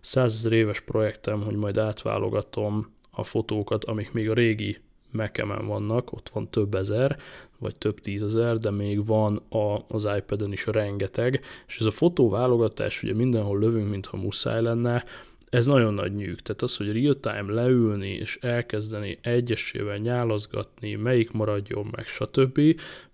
[0.00, 4.76] százezer éves projektem, hogy majd átválogatom a fotókat, amik még a régi
[5.12, 7.18] Mac-emen vannak, ott van több ezer,
[7.58, 13.02] vagy több tízezer, de még van a, az iPad-en is rengeteg, és ez a fotóválogatás,
[13.02, 15.04] ugye mindenhol lövünk, mintha muszáj lenne,
[15.50, 16.40] ez nagyon nagy nyűg.
[16.40, 22.60] Tehát az, hogy real-time leülni és elkezdeni egyesével nyálazgatni, melyik maradjon meg, stb.,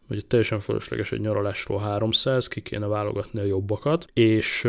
[0.08, 4.62] vagy teljesen fölösleges egy nyaralásról 300, ki kéne válogatni a jobbakat, és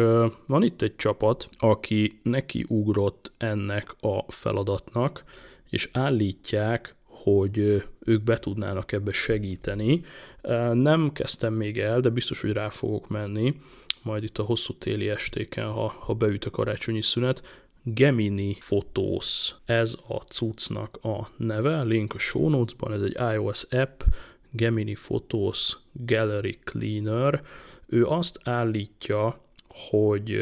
[0.45, 5.23] van itt egy csapat, aki neki ugrott ennek a feladatnak,
[5.69, 10.01] és állítják hogy ők be tudnának ebbe segíteni.
[10.73, 13.55] Nem kezdtem még el, de biztos, hogy rá fogok menni,
[14.01, 19.95] majd itt a hosszú téli estéken, ha, ha beüt a karácsonyi szünet, Gemini Photos, ez
[20.07, 24.01] a cuccnak a neve, link a show notes-ban, ez egy iOS app,
[24.51, 27.41] Gemini Photos Gallery Cleaner.
[27.85, 30.39] Ő azt állítja, hogy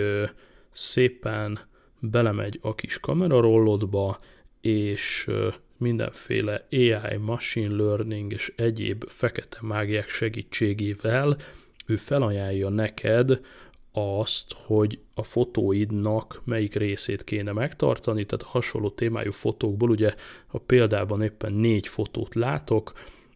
[0.71, 1.59] szépen
[1.99, 4.19] belemegy a kis kamerarollodba,
[4.65, 5.29] és
[5.77, 11.37] mindenféle AI, machine learning és egyéb fekete mágiák segítségével
[11.85, 13.39] ő felajánlja neked
[13.91, 20.13] azt, hogy a fotóidnak melyik részét kéne megtartani, tehát hasonló témájú fotókból, ugye
[20.47, 22.93] a példában éppen négy fotót látok,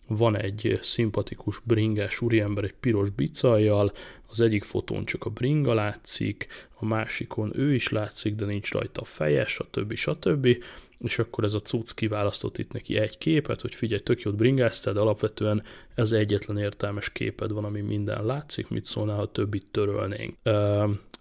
[0.08, 3.92] van egy szimpatikus bringás úriember egy piros bicajjal,
[4.28, 9.02] az egyik fotón csak a bringa látszik, a másikon ő is látszik, de nincs rajta
[9.02, 9.94] a feje, stb.
[9.94, 10.64] stb
[11.00, 14.94] és akkor ez a cucc kiválasztott itt neki egy képet, hogy figyelj, tök jót bringáztál,
[14.94, 15.64] de alapvetően
[15.96, 20.36] ez egyetlen értelmes képed van, ami minden látszik, mit szólnál, ha többit törölnénk.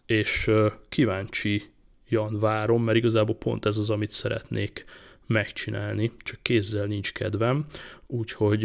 [0.07, 0.51] És
[0.89, 1.63] kíváncsi
[2.09, 4.85] Jan várom, mert igazából pont ez az, amit szeretnék
[5.27, 7.67] megcsinálni, csak kézzel nincs kedvem,
[8.07, 8.65] úgyhogy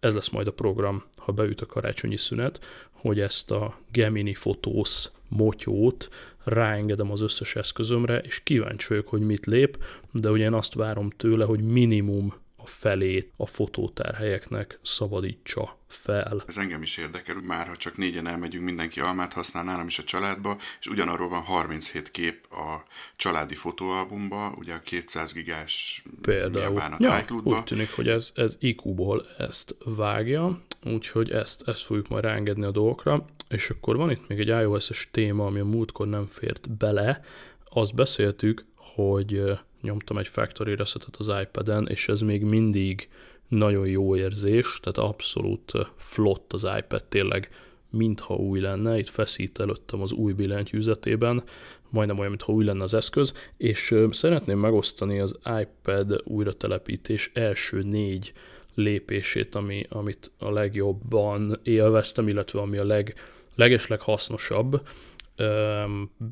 [0.00, 5.08] ez lesz majd a program, ha beüt a karácsonyi szünet, hogy ezt a Gemini Photos
[5.28, 6.08] motyót
[6.46, 9.78] ráengedem az összes eszközömre, és kíváncsi vagyok, hogy mit lép,
[10.12, 12.34] de ugye én azt várom tőle, hogy minimum
[12.66, 16.44] a felét a fotótárhelyeknek szabadítsa fel.
[16.46, 20.04] Ez engem is érdekel, már ha csak négyen elmegyünk, mindenki almát használ nálam is a
[20.04, 22.84] családba, és ugyanarról van 37 kép a
[23.16, 26.78] családi fotóalbumba, ugye a 200 gigás Például.
[26.78, 32.24] a ja, úgy tűnik, hogy ez, ez IQ-ból ezt vágja, úgyhogy ezt, ezt fogjuk majd
[32.24, 36.26] ráengedni a dolgokra, és akkor van itt még egy iOS-es téma, ami a múltkor nem
[36.26, 37.24] fért bele,
[37.70, 39.42] azt beszéltük, hogy
[39.86, 43.08] nyomtam egy factory resetet az iPad-en, és ez még mindig
[43.48, 47.50] nagyon jó érzés, tehát abszolút flott az iPad, tényleg
[47.90, 51.42] mintha új lenne, itt feszít előttem az új billentyűzetében,
[51.90, 58.32] majdnem olyan, mintha új lenne az eszköz, és szeretném megosztani az iPad újratelepítés első négy
[58.74, 63.14] lépését, ami, amit a legjobban élveztem, illetve ami a leg,
[63.54, 64.80] legesleg hasznosabb,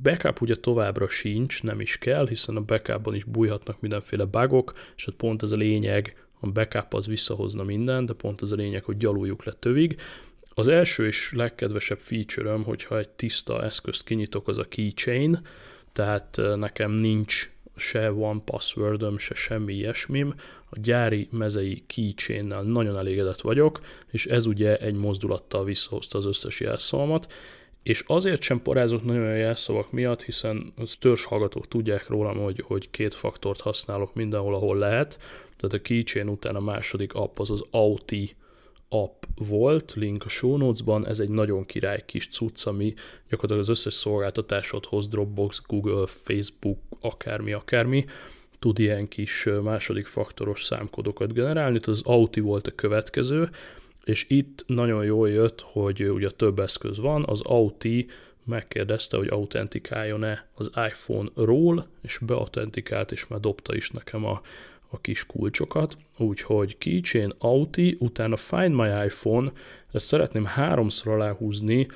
[0.03, 5.07] Backup ugye továbbra sincs, nem is kell, hiszen a backupban is bújhatnak mindenféle bugok, és
[5.07, 8.85] ott pont ez a lényeg, a backup az visszahozna mindent, de pont ez a lényeg,
[8.85, 10.01] hogy gyaluljuk le tövig.
[10.55, 15.47] Az első és legkedvesebb feature hogyha egy tiszta eszközt kinyitok, az a keychain,
[15.93, 20.35] tehát nekem nincs se van passwordöm, se semmi ilyesmim.
[20.71, 26.61] A gyári mezei keychain nagyon elégedett vagyok, és ez ugye egy mozdulattal visszahozta az összes
[26.61, 27.33] jelszavamat,
[27.85, 32.91] és azért sem parázott nagyon a jelszavak miatt, hiszen az hallgatók tudják rólam, hogy, hogy
[32.91, 35.19] két faktort használok mindenhol, ahol lehet.
[35.57, 38.37] Tehát a keychain után a második app az az Auti
[38.89, 42.95] app volt, link a show notes-ban, ez egy nagyon király kis cucc, ami
[43.29, 48.05] gyakorlatilag az összes szolgáltatásodhoz, Dropbox, Google, Facebook, akármi, akármi,
[48.59, 53.51] tud ilyen kis második faktoros számkódokat generálni, tehát az Auti volt a következő,
[54.05, 58.07] és itt nagyon jól jött, hogy ugye több eszköz van, az Auti
[58.45, 64.41] megkérdezte, hogy autentikáljon-e az iPhone-ról, és beautentikált, és már dobta is nekem a,
[64.89, 69.53] a kis kulcsokat, úgyhogy keychain Auti, utána Find My iPhone,
[69.93, 71.87] ezt szeretném háromszor aláhúzni,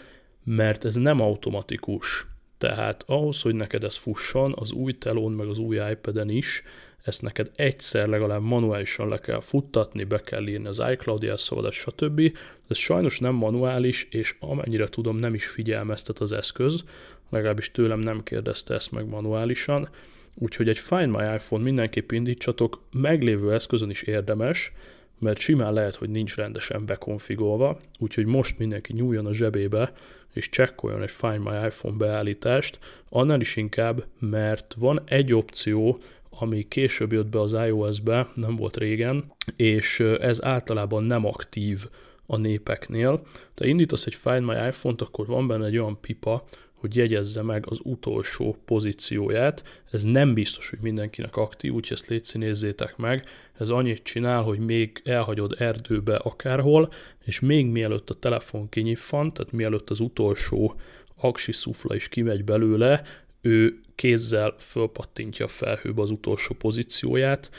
[0.44, 2.26] mert ez nem automatikus.
[2.58, 6.62] Tehát ahhoz, hogy neked ez fusson, az új telón meg az új iPad-en is,
[7.08, 12.36] ezt neked egyszer legalább manuálisan le kell futtatni, be kell írni az iCloud jelszavadat, stb.
[12.68, 16.84] Ez sajnos nem manuális, és amennyire tudom, nem is figyelmeztet az eszköz,
[17.30, 19.88] legalábbis tőlem nem kérdezte ezt meg manuálisan,
[20.34, 24.72] úgyhogy egy Find My iPhone mindenképp indítsatok, meglévő eszközön is érdemes,
[25.18, 29.92] mert simán lehet, hogy nincs rendesen bekonfigolva, úgyhogy most mindenki nyúljon a zsebébe,
[30.32, 35.98] és csekkoljon egy Find My iPhone beállítást, annál is inkább, mert van egy opció,
[36.30, 41.86] ami később jött be az iOS-be, nem volt régen, és ez általában nem aktív
[42.26, 43.22] a népeknél.
[43.54, 47.64] Te indítasz egy Find My iPhone-t, akkor van benne egy olyan pipa, hogy jegyezze meg
[47.68, 49.62] az utolsó pozícióját.
[49.90, 53.24] Ez nem biztos, hogy mindenkinek aktív, úgyhogy ezt létszínézzétek meg.
[53.58, 56.92] Ez annyit csinál, hogy még elhagyod erdőbe akárhol,
[57.24, 60.74] és még mielőtt a telefon kinyiffant, tehát mielőtt az utolsó
[61.16, 63.02] aksi szufla is kimegy belőle,
[63.40, 67.50] ő kézzel fölpattintja a felhőbe az utolsó pozícióját,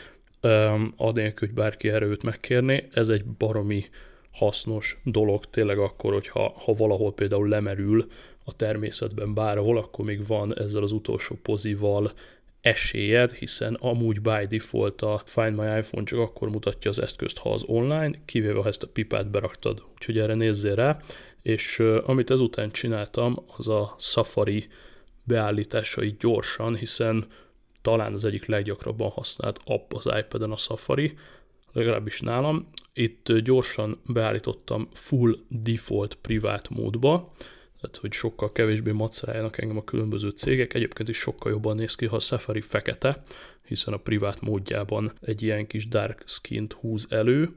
[0.95, 2.87] adélkül, hogy bárki erőt megkérné.
[2.93, 3.85] Ez egy baromi
[4.31, 8.07] hasznos dolog tényleg akkor, hogyha ha valahol például lemerül
[8.43, 12.11] a természetben bárhol, akkor még van ezzel az utolsó pozival
[12.61, 17.51] esélyed, hiszen amúgy by default a Find My iPhone csak akkor mutatja az eszközt, ha
[17.53, 19.83] az online, kivéve ha ezt a pipát beraktad.
[19.93, 20.99] Úgyhogy erre nézzél rá,
[21.41, 24.67] és amit ezután csináltam, az a Safari
[25.29, 27.25] beállításai gyorsan, hiszen
[27.81, 31.17] talán az egyik leggyakrabban használt app az iPad-en a Safari,
[31.71, 32.69] legalábbis nálam.
[32.93, 37.33] Itt gyorsan beállítottam full default privát módba,
[37.81, 40.73] tehát hogy sokkal kevésbé maceráljanak engem a különböző cégek.
[40.73, 43.23] Egyébként is sokkal jobban néz ki, ha a Safari fekete,
[43.65, 47.49] hiszen a privát módjában egy ilyen kis dark skint húz elő.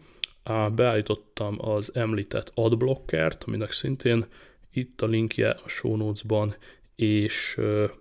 [0.74, 4.26] Beállítottam az említett adblockert, aminek szintén
[4.72, 6.54] itt a linkje a show notes-ban,
[6.96, 7.58] és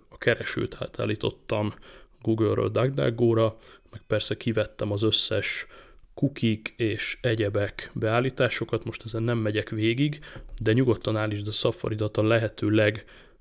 [0.10, 1.74] a keresőt hát állítottam
[2.22, 3.58] Google-ről DuckDuckGo-ra,
[3.92, 5.68] meg persze kivettem az összes
[6.14, 10.20] kukik és egyebek beállításokat, most ezen nem megyek végig,
[10.62, 12.94] de nyugodtan állítsd a safari a lehető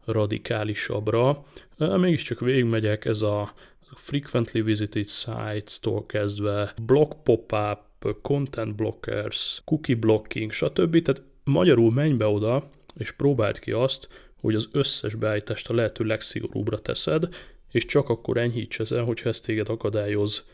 [0.06, 1.44] legradikálisabbra.
[1.76, 3.54] Mégiscsak végigmegyek, ez a
[3.94, 7.78] frequently visited sites-tól kezdve, block pop-up,
[8.22, 11.02] content blockers, cookie blocking, stb.
[11.02, 14.08] Tehát magyarul menj be oda, és próbáld ki azt,
[14.40, 17.29] hogy az összes beállítást a lehető legszigorúbbra teszed,
[17.70, 20.44] és csak akkor enyhíts ezen, hogyha ezt téged akadályoz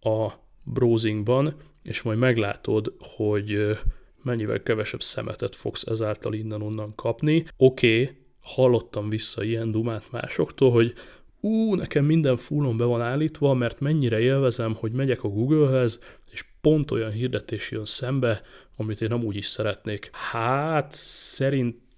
[0.00, 0.28] a
[0.62, 3.78] browsingban, és majd meglátod, hogy
[4.22, 7.44] mennyivel kevesebb szemetet fogsz ezáltal innen-onnan kapni.
[7.56, 10.92] Oké, okay, hallottam vissza ilyen dumát másoktól, hogy
[11.40, 15.98] ú, nekem minden fullon be van állítva, mert mennyire élvezem, hogy megyek a Googlehez,
[16.30, 18.42] és pont olyan hirdetés jön szembe,
[18.76, 20.08] amit én amúgy is szeretnék.
[20.12, 20.92] Hát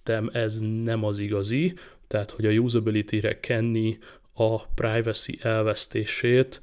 [0.06, 1.74] szerintem ez nem az igazi,
[2.06, 3.98] tehát hogy a usability-re kenni
[4.34, 6.60] a privacy elvesztését,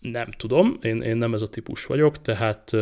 [0.00, 2.72] nem tudom, én, én nem ez a típus vagyok, tehát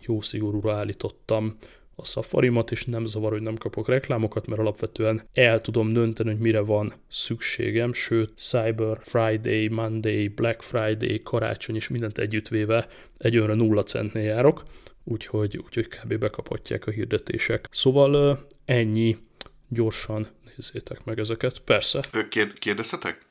[0.00, 1.56] jó szigorúra állítottam
[1.94, 6.38] a Safari-mat, és nem zavar, hogy nem kapok reklámokat, mert alapvetően el tudom dönteni, hogy
[6.38, 12.86] mire van szükségem, sőt, Cyber Friday, Monday, Black Friday, karácsony és mindent együttvéve
[13.18, 14.62] egy önre nulla centnél járok,
[15.04, 16.14] úgyhogy, úgyhogy kb.
[16.14, 17.68] bekaphatják a hirdetések.
[17.70, 19.16] Szóval ennyi,
[19.68, 22.00] gyorsan nézzétek meg ezeket, persze.
[22.58, 23.28] Kérdezhetek?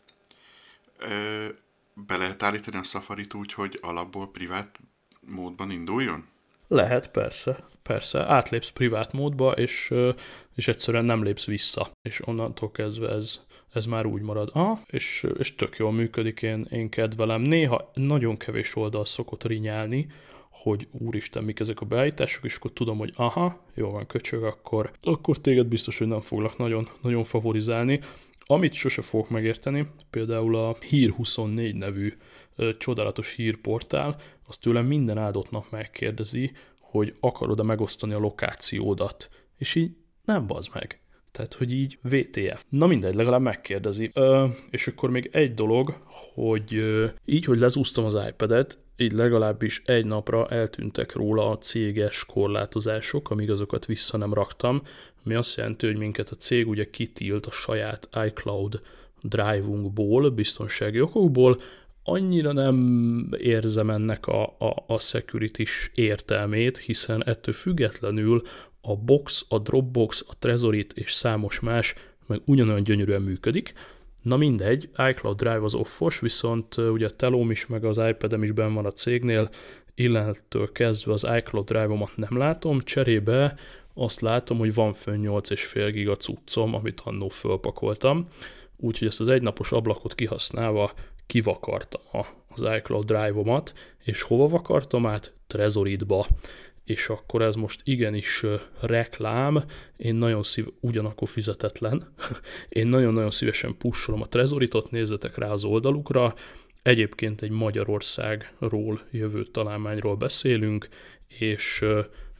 [2.08, 4.79] be lehet állítani a safari úgy, hogy alapból privát
[5.21, 6.27] módban induljon?
[6.67, 7.67] Lehet, persze.
[7.84, 9.93] Persze, átlépsz privát módba, és,
[10.55, 11.91] és egyszerűen nem lépsz vissza.
[12.01, 13.41] És onnantól kezdve ez,
[13.73, 14.49] ez már úgy marad.
[14.53, 17.41] Ah, és, és tök jól működik, én, én kedvelem.
[17.41, 20.12] Néha nagyon kevés oldal szokott rinyálni,
[20.62, 24.91] hogy úristen, mik ezek a beállítások, és akkor tudom, hogy aha, jó van, köcsög, akkor,
[25.02, 28.00] akkor téged biztos, hogy nem foglak nagyon, nagyon favorizálni.
[28.45, 32.13] Amit sose fogok megérteni, például a Hír24 nevű
[32.56, 34.15] ö, csodálatos hírportál,
[34.48, 39.30] az tőlem minden áldott nap megkérdezi, hogy akarod-e megosztani a lokációdat.
[39.58, 39.91] És így
[40.26, 41.02] nem bazd meg.
[41.32, 42.63] Tehát, hogy így VTF.
[42.69, 44.12] Na mindegy, legalább megkérdezi.
[44.13, 45.98] Ö, és akkor még egy dolog,
[46.34, 52.25] hogy ö, így, hogy lezúztam az iPad-et, így legalábbis egy napra eltűntek róla a céges
[52.25, 54.81] korlátozások, amíg azokat vissza nem raktam,
[55.25, 58.81] ami azt jelenti, hogy minket a cég ugye kitilt a saját iCloud
[59.21, 61.59] drive-unkból, biztonsági okokból,
[62.03, 68.41] annyira nem érzem ennek a, a, a security értelmét, hiszen ettől függetlenül
[68.81, 71.93] a Box, a Dropbox, a Trezorit és számos más
[72.25, 73.73] meg ugyanolyan gyönyörűen működik.
[74.21, 78.51] Na mindegy, iCloud Drive az offos, viszont ugye a telóm is, meg az iPad-em is
[78.51, 79.49] benn van a cégnél,
[79.95, 83.55] illentől kezdve az iCloud Drive-omat nem látom, cserébe
[83.93, 88.27] azt látom, hogy van fönn 8,5 giga cuccom, amit annó fölpakoltam,
[88.77, 90.91] úgyhogy ezt az egynapos ablakot kihasználva
[91.25, 92.01] kivakartam
[92.49, 95.34] az iCloud Drive-omat, és hova vakartam át?
[95.47, 96.28] Trezoritba
[96.89, 98.45] és akkor ez most igenis
[98.79, 99.63] reklám,
[99.97, 102.13] én nagyon szív, ugyanakkor fizetetlen,
[102.69, 106.35] én nagyon-nagyon szívesen pusolom a Trezoritot, nézzetek rá az oldalukra,
[106.81, 110.87] egyébként egy Magyarországról jövő találmányról beszélünk,
[111.27, 111.85] és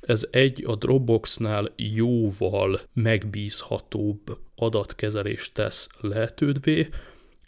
[0.01, 6.89] ez egy a Dropboxnál jóval megbízhatóbb adatkezelést tesz lehetődvé.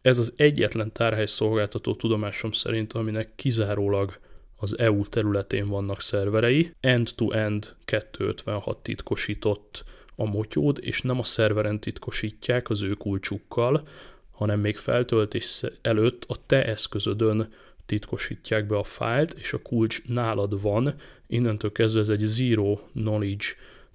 [0.01, 4.19] Ez az egyetlen tárhely szolgáltató tudomásom szerint, aminek kizárólag
[4.61, 9.83] az EU területén vannak szerverei, end-to-end 256 titkosított
[10.15, 13.87] a motyód, és nem a szerveren titkosítják az ő kulcsukkal,
[14.31, 17.53] hanem még feltöltés előtt a te eszközödön
[17.85, 20.95] titkosítják be a fájlt, és a kulcs nálad van,
[21.27, 23.45] innentől kezdve ez egy zero knowledge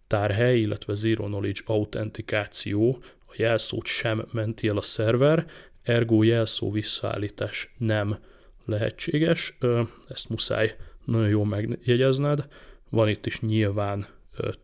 [0.07, 5.47] tárhely, illetve zero knowledge autentikáció, a jelszót sem menti el a szerver,
[5.83, 8.19] ergo jelszó visszaállítás nem
[8.67, 9.59] lehetséges,
[10.09, 12.47] ezt muszáj nagyon jól megjegyezned.
[12.91, 14.07] Van itt is nyilván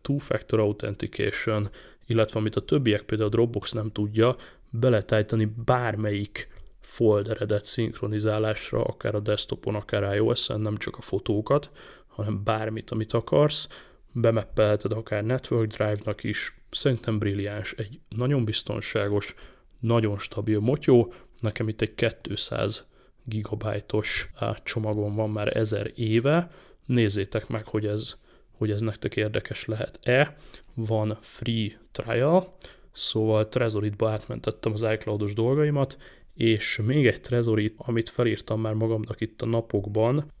[0.01, 1.69] two-factor authentication,
[2.05, 4.33] illetve amit a többiek, például a Dropbox nem tudja,
[4.69, 6.47] beletájtani bármelyik
[6.79, 11.71] folderedet szinkronizálásra, akár a desktopon, akár iOS-en, nem csak a fotókat,
[12.07, 13.67] hanem bármit, amit akarsz.
[14.11, 19.35] Bemeppelheted akár Network Drive-nak is, szerintem brilliáns, egy nagyon biztonságos,
[19.79, 22.87] nagyon stabil motyó, nekem itt egy 200
[23.23, 24.29] gigabájtos
[24.63, 26.51] csomagom van már ezer éve.
[26.85, 28.15] Nézzétek meg, hogy ez,
[28.51, 30.35] hogy ez nektek érdekes lehet-e.
[30.73, 32.55] Van free trial,
[32.91, 35.97] szóval Trezoritba átmentettem az iCloud-os dolgaimat,
[36.33, 40.31] és még egy Trezorit, amit felírtam már magamnak itt a napokban,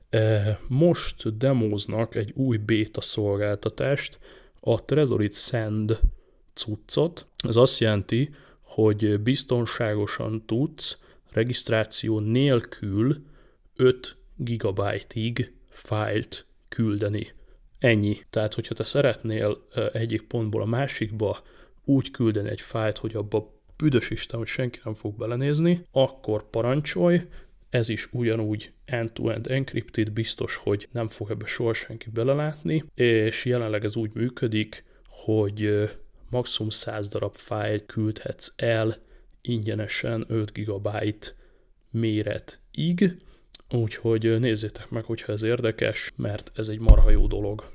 [0.67, 4.19] most demóznak egy új beta szolgáltatást,
[4.59, 5.99] a Trezorit Send
[6.53, 7.25] cuccot.
[7.37, 8.29] Ez azt jelenti,
[8.61, 10.97] hogy biztonságosan tudsz
[11.33, 13.25] regisztráció nélkül
[13.75, 17.27] 5 GB-ig fájlt küldeni.
[17.79, 18.17] Ennyi.
[18.29, 21.43] Tehát, hogyha te szeretnél egyik pontból a másikba
[21.85, 27.21] úgy küldeni egy fájlt, hogy abba büdös Isten, hogy senki nem fog belenézni, akkor parancsolj,
[27.69, 33.85] ez is ugyanúgy end-to-end encrypted, biztos, hogy nem fog ebbe soha senki belelátni, és jelenleg
[33.85, 35.89] ez úgy működik, hogy
[36.29, 38.97] maximum 100 darab fájlt küldhetsz el
[39.47, 40.89] ingyenesen 5 GB
[41.91, 43.17] méretig,
[43.69, 47.71] úgyhogy nézzétek meg, hogyha ez érdekes, mert ez egy marha jó dolog.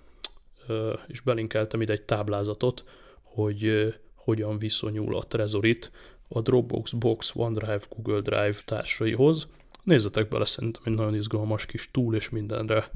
[1.07, 2.85] És belinkeltem ide egy táblázatot,
[3.23, 5.91] hogy hogyan viszonyul a Trezorit
[6.29, 9.49] a Dropbox, Box, OneDrive, Google Drive társaihoz.
[9.83, 12.91] Nézzetek bele, szerintem egy nagyon izgalmas kis túl, és mindenre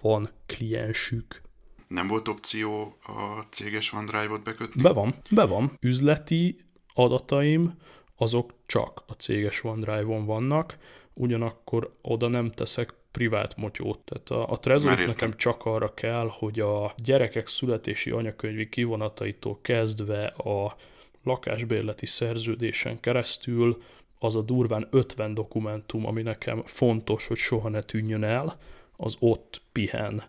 [0.00, 1.42] van kliensük.
[1.88, 4.82] Nem volt opció a céges OneDrive-ot bekötni?
[4.82, 5.76] Be van, be van.
[5.80, 6.56] Üzleti
[6.94, 7.74] adataim
[8.20, 10.78] azok csak a céges OneDrive-on vannak,
[11.14, 13.98] ugyanakkor oda nem teszek privát motyót.
[13.98, 20.26] Tehát a, a Trezor nekem csak arra kell, hogy a gyerekek születési anyakönyvi kivonataitól kezdve
[20.26, 20.76] a
[21.22, 23.82] lakásbérleti szerződésen keresztül
[24.18, 28.58] az a durván 50 dokumentum, ami nekem fontos, hogy soha ne tűnjön el,
[28.96, 30.22] az ott pihen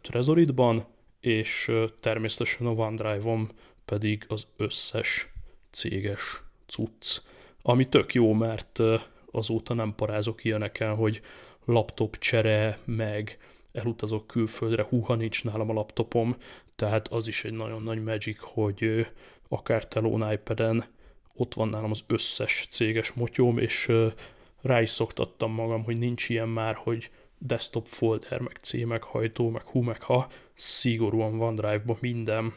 [0.00, 0.86] Trezoritban,
[1.20, 3.48] és természetesen a OneDrive-om
[3.84, 5.32] pedig az összes
[5.70, 7.20] céges cucc,
[7.62, 8.80] ami tök jó, mert
[9.30, 11.20] azóta nem parázok ilyeneken, hogy
[11.64, 13.38] laptop csere, meg
[13.72, 16.36] elutazok külföldre, húha nincs nálam a laptopom,
[16.76, 19.06] tehát az is egy nagyon nagy magic, hogy
[19.48, 20.84] akár telón iPad-en
[21.34, 23.92] ott van nálam az összes céges motyóm, és
[24.60, 29.50] rá is szoktattam magam, hogy nincs ilyen már, hogy desktop folder, meg C, meg hajtó,
[29.50, 32.54] meg hú, meg ha, szigorúan OneDrive-ba minden.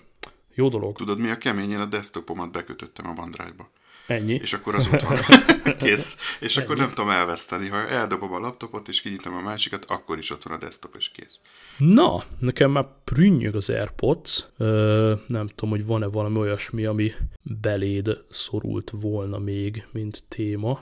[0.54, 0.96] Jó dolog.
[0.96, 1.72] Tudod, mi a kemény?
[1.72, 3.70] Én a desktopomat bekötöttem a OneDrive-ba.
[4.08, 4.34] Ennyi.
[4.34, 5.18] És akkor az ott van.
[5.78, 6.18] Kész.
[6.40, 6.66] És Ennyi.
[6.66, 7.68] akkor nem tudom elveszteni.
[7.68, 11.10] Ha eldobom a laptopot és kinyitom a másikat, akkor is ott van a desktop, és
[11.10, 11.40] kész.
[11.78, 14.46] Na, nekem már prünnyög az AirPods.
[14.58, 20.82] Ö, nem tudom, hogy van-e valami olyasmi, ami beléd szorult volna még, mint téma.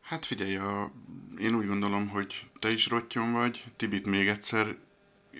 [0.00, 0.92] Hát figyelj, a,
[1.40, 4.76] én úgy gondolom, hogy te is rottyon vagy, Tibit még egyszer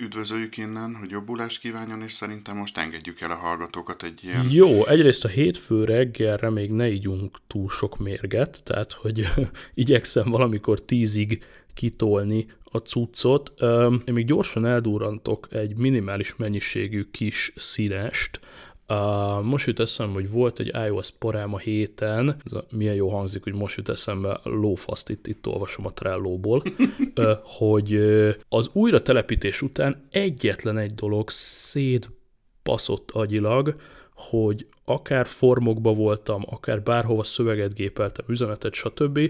[0.00, 4.50] üdvözöljük innen, hogy jobbulást kívánjon, és szerintem most engedjük el a hallgatókat egy ilyen...
[4.50, 9.26] Jó, egyrészt a hétfő reggelre még ne ígyunk túl sok mérget, tehát hogy
[9.74, 13.52] igyekszem valamikor tízig kitolni a cuccot.
[14.04, 18.40] Én még gyorsan eldurrantok egy minimális mennyiségű kis színest,
[18.88, 23.08] Uh, most jut eszembe, hogy volt egy iOS parám a héten, ez a, milyen jó
[23.08, 26.62] hangzik, hogy most jut eszembe, lófaszt itt, itt olvasom a Trello-ból,
[27.16, 32.10] uh, hogy uh, az újra telepítés után egyetlen egy dolog szét
[32.62, 33.76] baszott agyilag,
[34.14, 39.20] hogy akár formokba voltam, akár bárhova szöveget gépeltem, üzenetet, stb.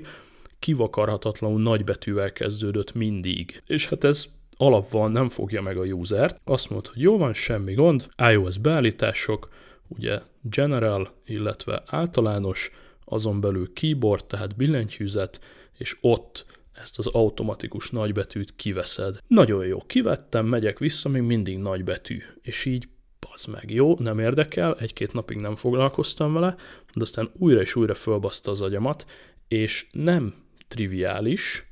[0.59, 3.62] kivakarhatatlanul nagybetűvel kezdődött mindig.
[3.66, 4.26] És hát ez
[4.57, 6.40] alap van, nem fogja meg a usert.
[6.44, 9.48] Azt mondta, hogy jó van, semmi gond, iOS beállítások,
[9.88, 12.70] ugye general, illetve általános,
[13.05, 15.40] azon belül keyboard, tehát billentyűzet,
[15.78, 19.18] és ott ezt az automatikus nagybetűt kiveszed.
[19.26, 22.88] Nagyon jó, kivettem, megyek vissza, még mindig nagybetű, és így
[23.32, 26.55] az meg jó, nem érdekel, egy-két napig nem foglalkoztam vele,
[26.94, 29.05] de aztán újra és újra fölbaszta az agyamat,
[29.48, 30.34] és nem
[30.68, 31.68] triviális,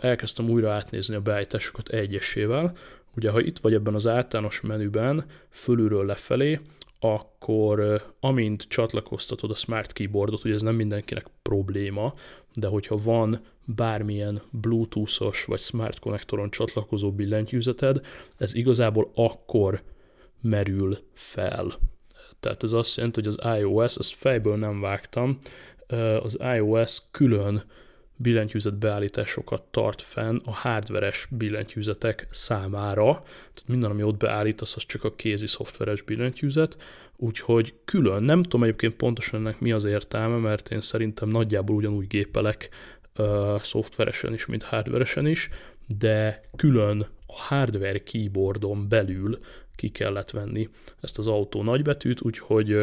[0.00, 2.76] elkezdtem újra átnézni a beállításokat egyesével,
[3.16, 6.60] ugye ha itt vagy ebben az általános menüben, fölülről lefelé,
[7.00, 12.14] akkor amint csatlakoztatod a Smart Keyboardot, ugye ez nem mindenkinek probléma,
[12.54, 18.00] de hogyha van bármilyen Bluetooth-os vagy Smart konnektoron csatlakozó billentyűzeted,
[18.36, 19.82] ez igazából akkor
[20.40, 21.78] merül fel.
[22.40, 25.38] Tehát ez azt jelenti, hogy az iOS, ezt fejből nem vágtam,
[26.22, 27.64] az iOS külön
[28.22, 33.12] billentyűzet beállításokat tart fenn a hardveres billentyűzetek számára.
[33.22, 36.76] Tehát minden, ami ott beállítasz, az csak a kézi szoftveres billentyűzet,
[37.16, 42.06] úgyhogy külön, nem tudom egyébként pontosan ennek mi az értelme, mert én szerintem nagyjából ugyanúgy
[42.06, 42.68] gépelek
[43.18, 45.48] uh, szoftveresen is, mint hardveresen is,
[45.98, 49.38] de külön a hardware keyboardon belül
[49.74, 50.68] ki kellett venni
[51.00, 52.76] ezt az autó nagybetűt, úgyhogy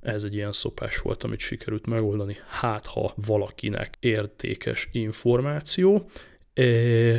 [0.00, 6.10] ez egy ilyen szopás volt, amit sikerült megoldani, hát ha valakinek értékes információ.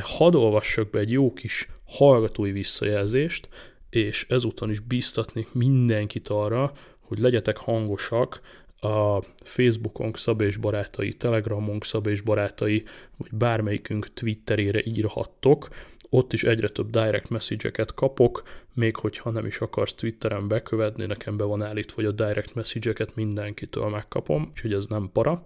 [0.01, 3.47] Hadd olvassak be egy jó kis hallgatói visszajelzést,
[3.89, 8.41] és ezúton is biztatni mindenkit arra, hogy legyetek hangosak,
[8.81, 12.83] a Facebookon Szabé és barátai, Telegramon Szabé és barátai,
[13.17, 15.67] vagy bármelyikünk Twitterére írhattok,
[16.13, 18.43] ott is egyre több direct message-eket kapok,
[18.73, 23.15] még hogyha nem is akarsz Twitteren bekövetni, nekem be van állítva, hogy a direct message-eket
[23.15, 25.45] mindenkitől megkapom, úgyhogy ez nem para.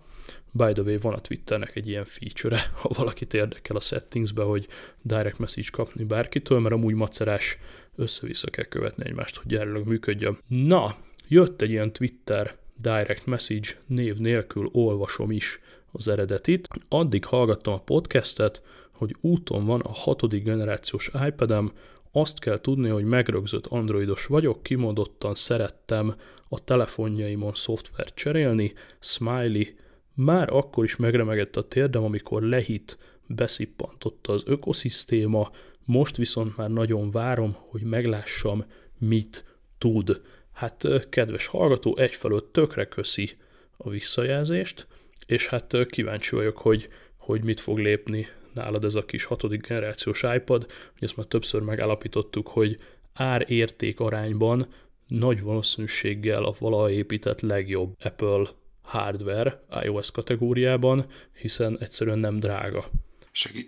[0.52, 4.68] By the way, van a Twitternek egy ilyen feature ha valakit érdekel a settingsbe, hogy
[5.02, 7.58] direct message kapni bárkitől, mert amúgy macerás
[7.96, 10.38] össze-vissza kell követni egymást, hogy gyárilag működjön.
[10.48, 10.96] Na,
[11.28, 15.60] jött egy ilyen Twitter direct message név nélkül olvasom is
[15.92, 16.68] az eredetit.
[16.90, 18.62] Addig hallgattam a podcastet,
[18.98, 21.72] hogy úton van a hatodik generációs iPad-em,
[22.12, 26.16] azt kell tudni, hogy megrögzött androidos vagyok, kimondottan szerettem
[26.50, 29.64] a telefonjaimon szoftvert cserélni, smiley,
[30.14, 35.52] már akkor is megremegett a térdem, amikor lehit beszippantotta az ökoszisztéma,
[35.86, 38.66] most viszont már nagyon várom, hogy meglássam,
[38.98, 39.46] mit
[39.78, 40.22] tud.
[40.54, 43.30] Hát kedves hallgató, egyfelől tökre köszi
[43.78, 44.88] a visszajelzést,
[45.26, 50.24] és hát kíváncsi vagyok, hogy, hogy mit fog lépni nálad ez a kis hatodik generációs
[50.36, 52.78] iPad, hogy ezt már többször megállapítottuk, hogy
[53.14, 54.68] ár-érték arányban
[55.08, 58.48] nagy valószínűséggel a valaha épített legjobb Apple
[58.82, 61.06] hardware iOS kategóriában,
[61.42, 62.86] hiszen egyszerűen nem drága.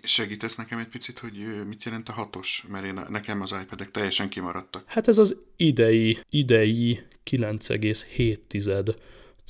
[0.02, 2.64] Segítesz nekem egy picit, hogy mit jelent a hatos?
[2.68, 4.82] Mert én, nekem az iPad-ek teljesen kimaradtak.
[4.86, 8.94] Hát ez az idei, idei 9,7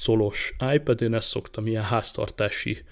[0.04, 2.84] colos iPad, én ezt szoktam ilyen háztartási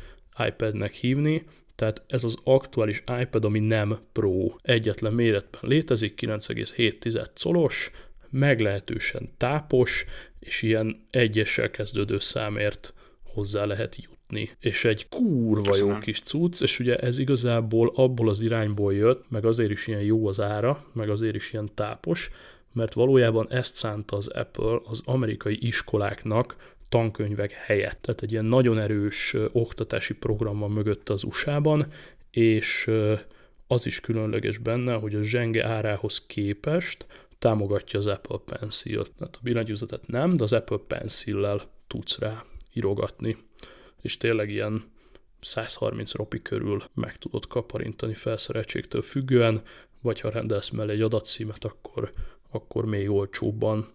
[0.46, 1.44] iPad-nek hívni,
[1.76, 7.90] tehát ez az aktuális iPad, ami nem Pro, egyetlen méretben létezik, 9,7 colos,
[8.30, 10.04] meglehetősen tápos,
[10.38, 14.50] és ilyen egyessel kezdődő számért hozzá lehet jutni.
[14.60, 15.92] És egy kurva Köszönöm.
[15.92, 20.02] jó kis cucc, és ugye ez igazából abból az irányból jött, meg azért is ilyen
[20.02, 22.30] jó az ára, meg azért is ilyen tápos,
[22.72, 28.02] mert valójában ezt szánta az Apple az amerikai iskoláknak tankönyvek helyett.
[28.02, 31.86] Tehát egy ilyen nagyon erős oktatási program van mögött az USA-ban,
[32.30, 32.90] és
[33.66, 37.06] az is különleges benne, hogy a zsenge árához képest
[37.38, 39.12] támogatja az Apple Pencil-t.
[39.18, 43.36] Tehát a billentyűzetet nem, de az Apple Pencil-lel tudsz rá írogatni.
[44.00, 44.84] És tényleg ilyen
[45.40, 49.62] 130 ropi körül meg tudod kaparintani felszereltségtől függően,
[50.00, 52.12] vagy ha rendelsz mellé egy adatcímet, akkor,
[52.50, 53.88] akkor még olcsóbban.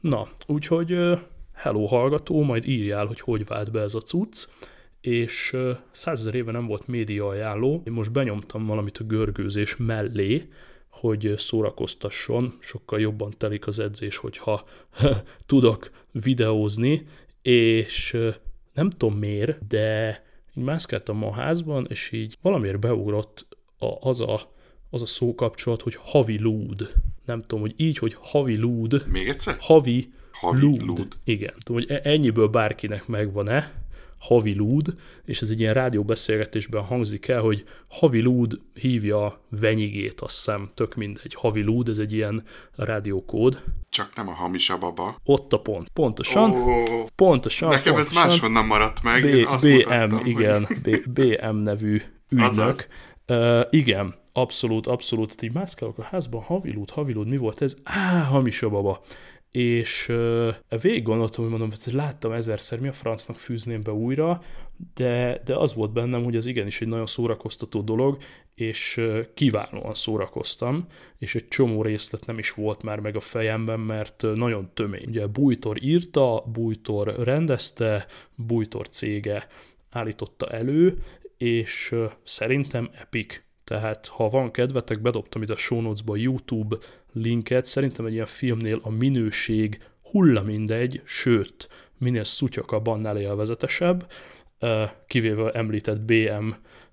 [0.00, 0.98] Na, úgyhogy
[1.58, 4.48] hello hallgató, majd írjál, hogy hogy vált be ez a cucc,
[5.00, 5.56] és
[5.90, 10.48] százezer éve nem volt média ajánló, én most benyomtam valamit a görgőzés mellé,
[10.88, 14.64] hogy szórakoztasson, sokkal jobban telik az edzés, hogyha
[15.46, 17.06] tudok videózni,
[17.42, 18.16] és
[18.74, 20.22] nem tudom miért, de
[20.54, 23.46] így mászkáltam a házban, és így valamiért beugrott
[23.78, 24.52] a, az, a,
[24.90, 26.92] az a szókapcsolat, hogy havi lúd.
[27.24, 29.06] Nem tudom, hogy így, hogy havi lúd.
[29.06, 29.56] Még egyszer?
[29.60, 30.82] Havi Havi lúd.
[30.82, 31.16] lúd.
[31.24, 31.54] Igen.
[31.64, 33.72] Tudom, hogy e- ennyiből bárkinek megvan-e,
[34.18, 40.34] Havi Lúd, és ez egy ilyen rádióbeszélgetésben hangzik el, hogy Havi Lúd hívja Venyigét, azt
[40.34, 41.34] hiszem, tök mindegy.
[41.34, 42.42] Havi Lúd, ez egy ilyen
[42.76, 43.62] rádiókód.
[43.88, 45.16] Csak nem a hamis a baba.
[45.24, 45.88] Ott a pont.
[45.88, 46.50] Pontosan.
[46.50, 46.66] Ó,
[47.14, 47.68] Pontosan.
[47.68, 48.26] nekem ez pontosan.
[48.28, 49.22] máshonnan maradt meg.
[49.22, 51.02] B, Én azt BM, mutattam, igen, Hogy...
[51.02, 52.86] B, BM nevű ügynök.
[53.28, 55.42] Uh, igen, abszolút, abszolút.
[55.42, 57.74] Így mászkálok a házban, havilút, havilút, mi volt ez?
[57.82, 59.00] Á, hamis a baba.
[59.50, 64.42] És uh, végig gondoltam, hogy mondom, ezt láttam ezerszer, mi a francnak fűzném be újra,
[64.94, 68.18] de, de az volt bennem, hogy ez igenis egy nagyon szórakoztató dolog,
[68.54, 70.86] és uh, kiválóan szórakoztam,
[71.18, 75.04] és egy csomó részlet nem is volt már meg a fejemben, mert nagyon tömény.
[75.06, 79.48] Ugye Bújtor írta, Bújtor rendezte, Bújtor cége
[79.90, 81.02] állította elő,
[81.36, 83.46] és uh, szerintem epic.
[83.68, 86.76] Tehát, ha van kedvetek, bedobtam ide a show notes-ba a YouTube
[87.12, 94.12] linket, szerintem egy ilyen filmnél a minőség hulla mindegy, sőt, minél szutyakabb, annál élvezetesebb,
[94.60, 96.48] uh, kivéve említett BM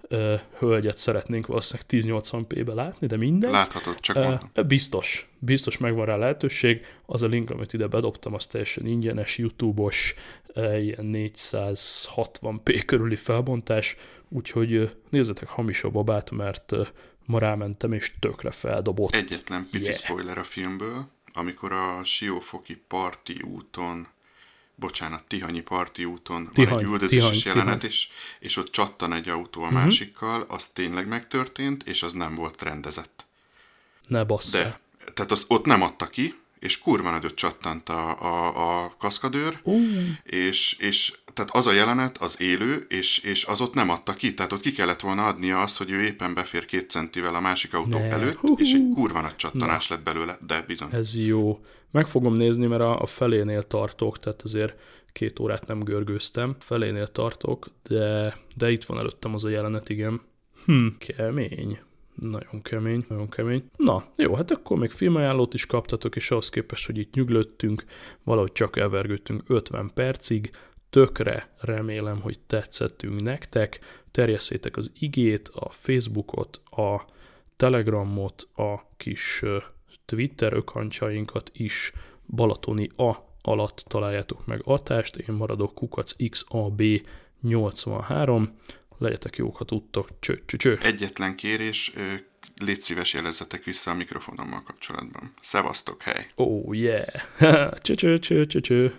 [0.10, 3.52] uh, hölgyet szeretnénk valószínűleg 1080p-be látni, de mindegy.
[3.52, 4.52] Láthatod, csak mondom.
[4.68, 6.86] Biztos, biztos megvan rá lehetőség.
[7.06, 10.14] Az a link, amit ide bedobtam, az teljesen ingyenes, YouTube-os,
[10.56, 13.96] ilyen 460p körüli felbontás,
[14.30, 16.88] úgyhogy nézzetek hamis a babát, mert uh,
[17.26, 19.16] ma rámentem, és tökre feldobott.
[19.16, 19.98] Egyetlen pici Yeah.
[19.98, 24.08] spoiler a filmből, amikor a Siófoki parti úton,
[24.76, 27.92] bocsánat, Tihanyi parti úton van Tihany, egy üldözéses Tihany, jelenet, Tihany.
[27.92, 28.08] és,
[28.40, 33.26] és ott csattan egy autó a másikkal, az tényleg megtörtént, és az nem volt rendezett.
[34.08, 34.80] Ne basszál.
[35.06, 36.36] De, tehát az ott nem adta ki,
[36.66, 39.74] és kurva nagyot csattant a, a, a kaszkadőr, Ú,
[40.24, 44.34] és, és tehát az a jelenet az élő, és, és az ott nem adta ki,
[44.34, 47.74] tehát ott ki kellett volna adnia azt, hogy ő éppen befér két centivel a másik
[47.74, 48.10] autó Ne.
[48.10, 48.56] előtt, Hú-hú.
[48.60, 50.90] és egy kurva nagy csattanás lett belőle, de bizony.
[50.92, 51.60] ez jó.
[51.92, 54.74] Meg fogom nézni, mert a, a felénél tartok, tehát azért
[55.12, 56.56] két órát nem görgőztem.
[56.60, 60.22] Felénél tartok, de, de itt van előttem az a jelenet, igen.
[60.66, 61.80] Hm, kemény.
[62.16, 63.64] Nagyon kemény, nagyon kemény.
[63.78, 67.84] Na, jó, hát akkor még filmajánlót is kaptatok, és ahhoz képest, hogy itt nyuglöttünk,
[68.24, 70.52] valahogy csak elvergődtünk 50 percig,
[70.90, 73.80] tökre remélem, hogy tetszettünk nektek,
[74.12, 77.06] terjesszétek az igét, a Facebookot, a
[77.56, 79.44] Telegramot, a kis
[80.06, 81.94] Twitter ökancsainkat is,
[82.28, 86.82] Balatoni A alatt találjátok meg atást, én maradok kukac XAB
[87.42, 88.58] 83,
[88.98, 90.80] legyetek jók, ha tudtok, cső, cső, cső.
[90.82, 91.94] Egyetlen kérés,
[92.58, 95.34] légy szíves jelezzetek vissza a mikrofonommal kapcsolatban.
[95.42, 96.32] Szevasztok, hely!
[96.36, 97.08] Oh yeah!
[97.82, 98.94] cső, cső, cső, cső, cső.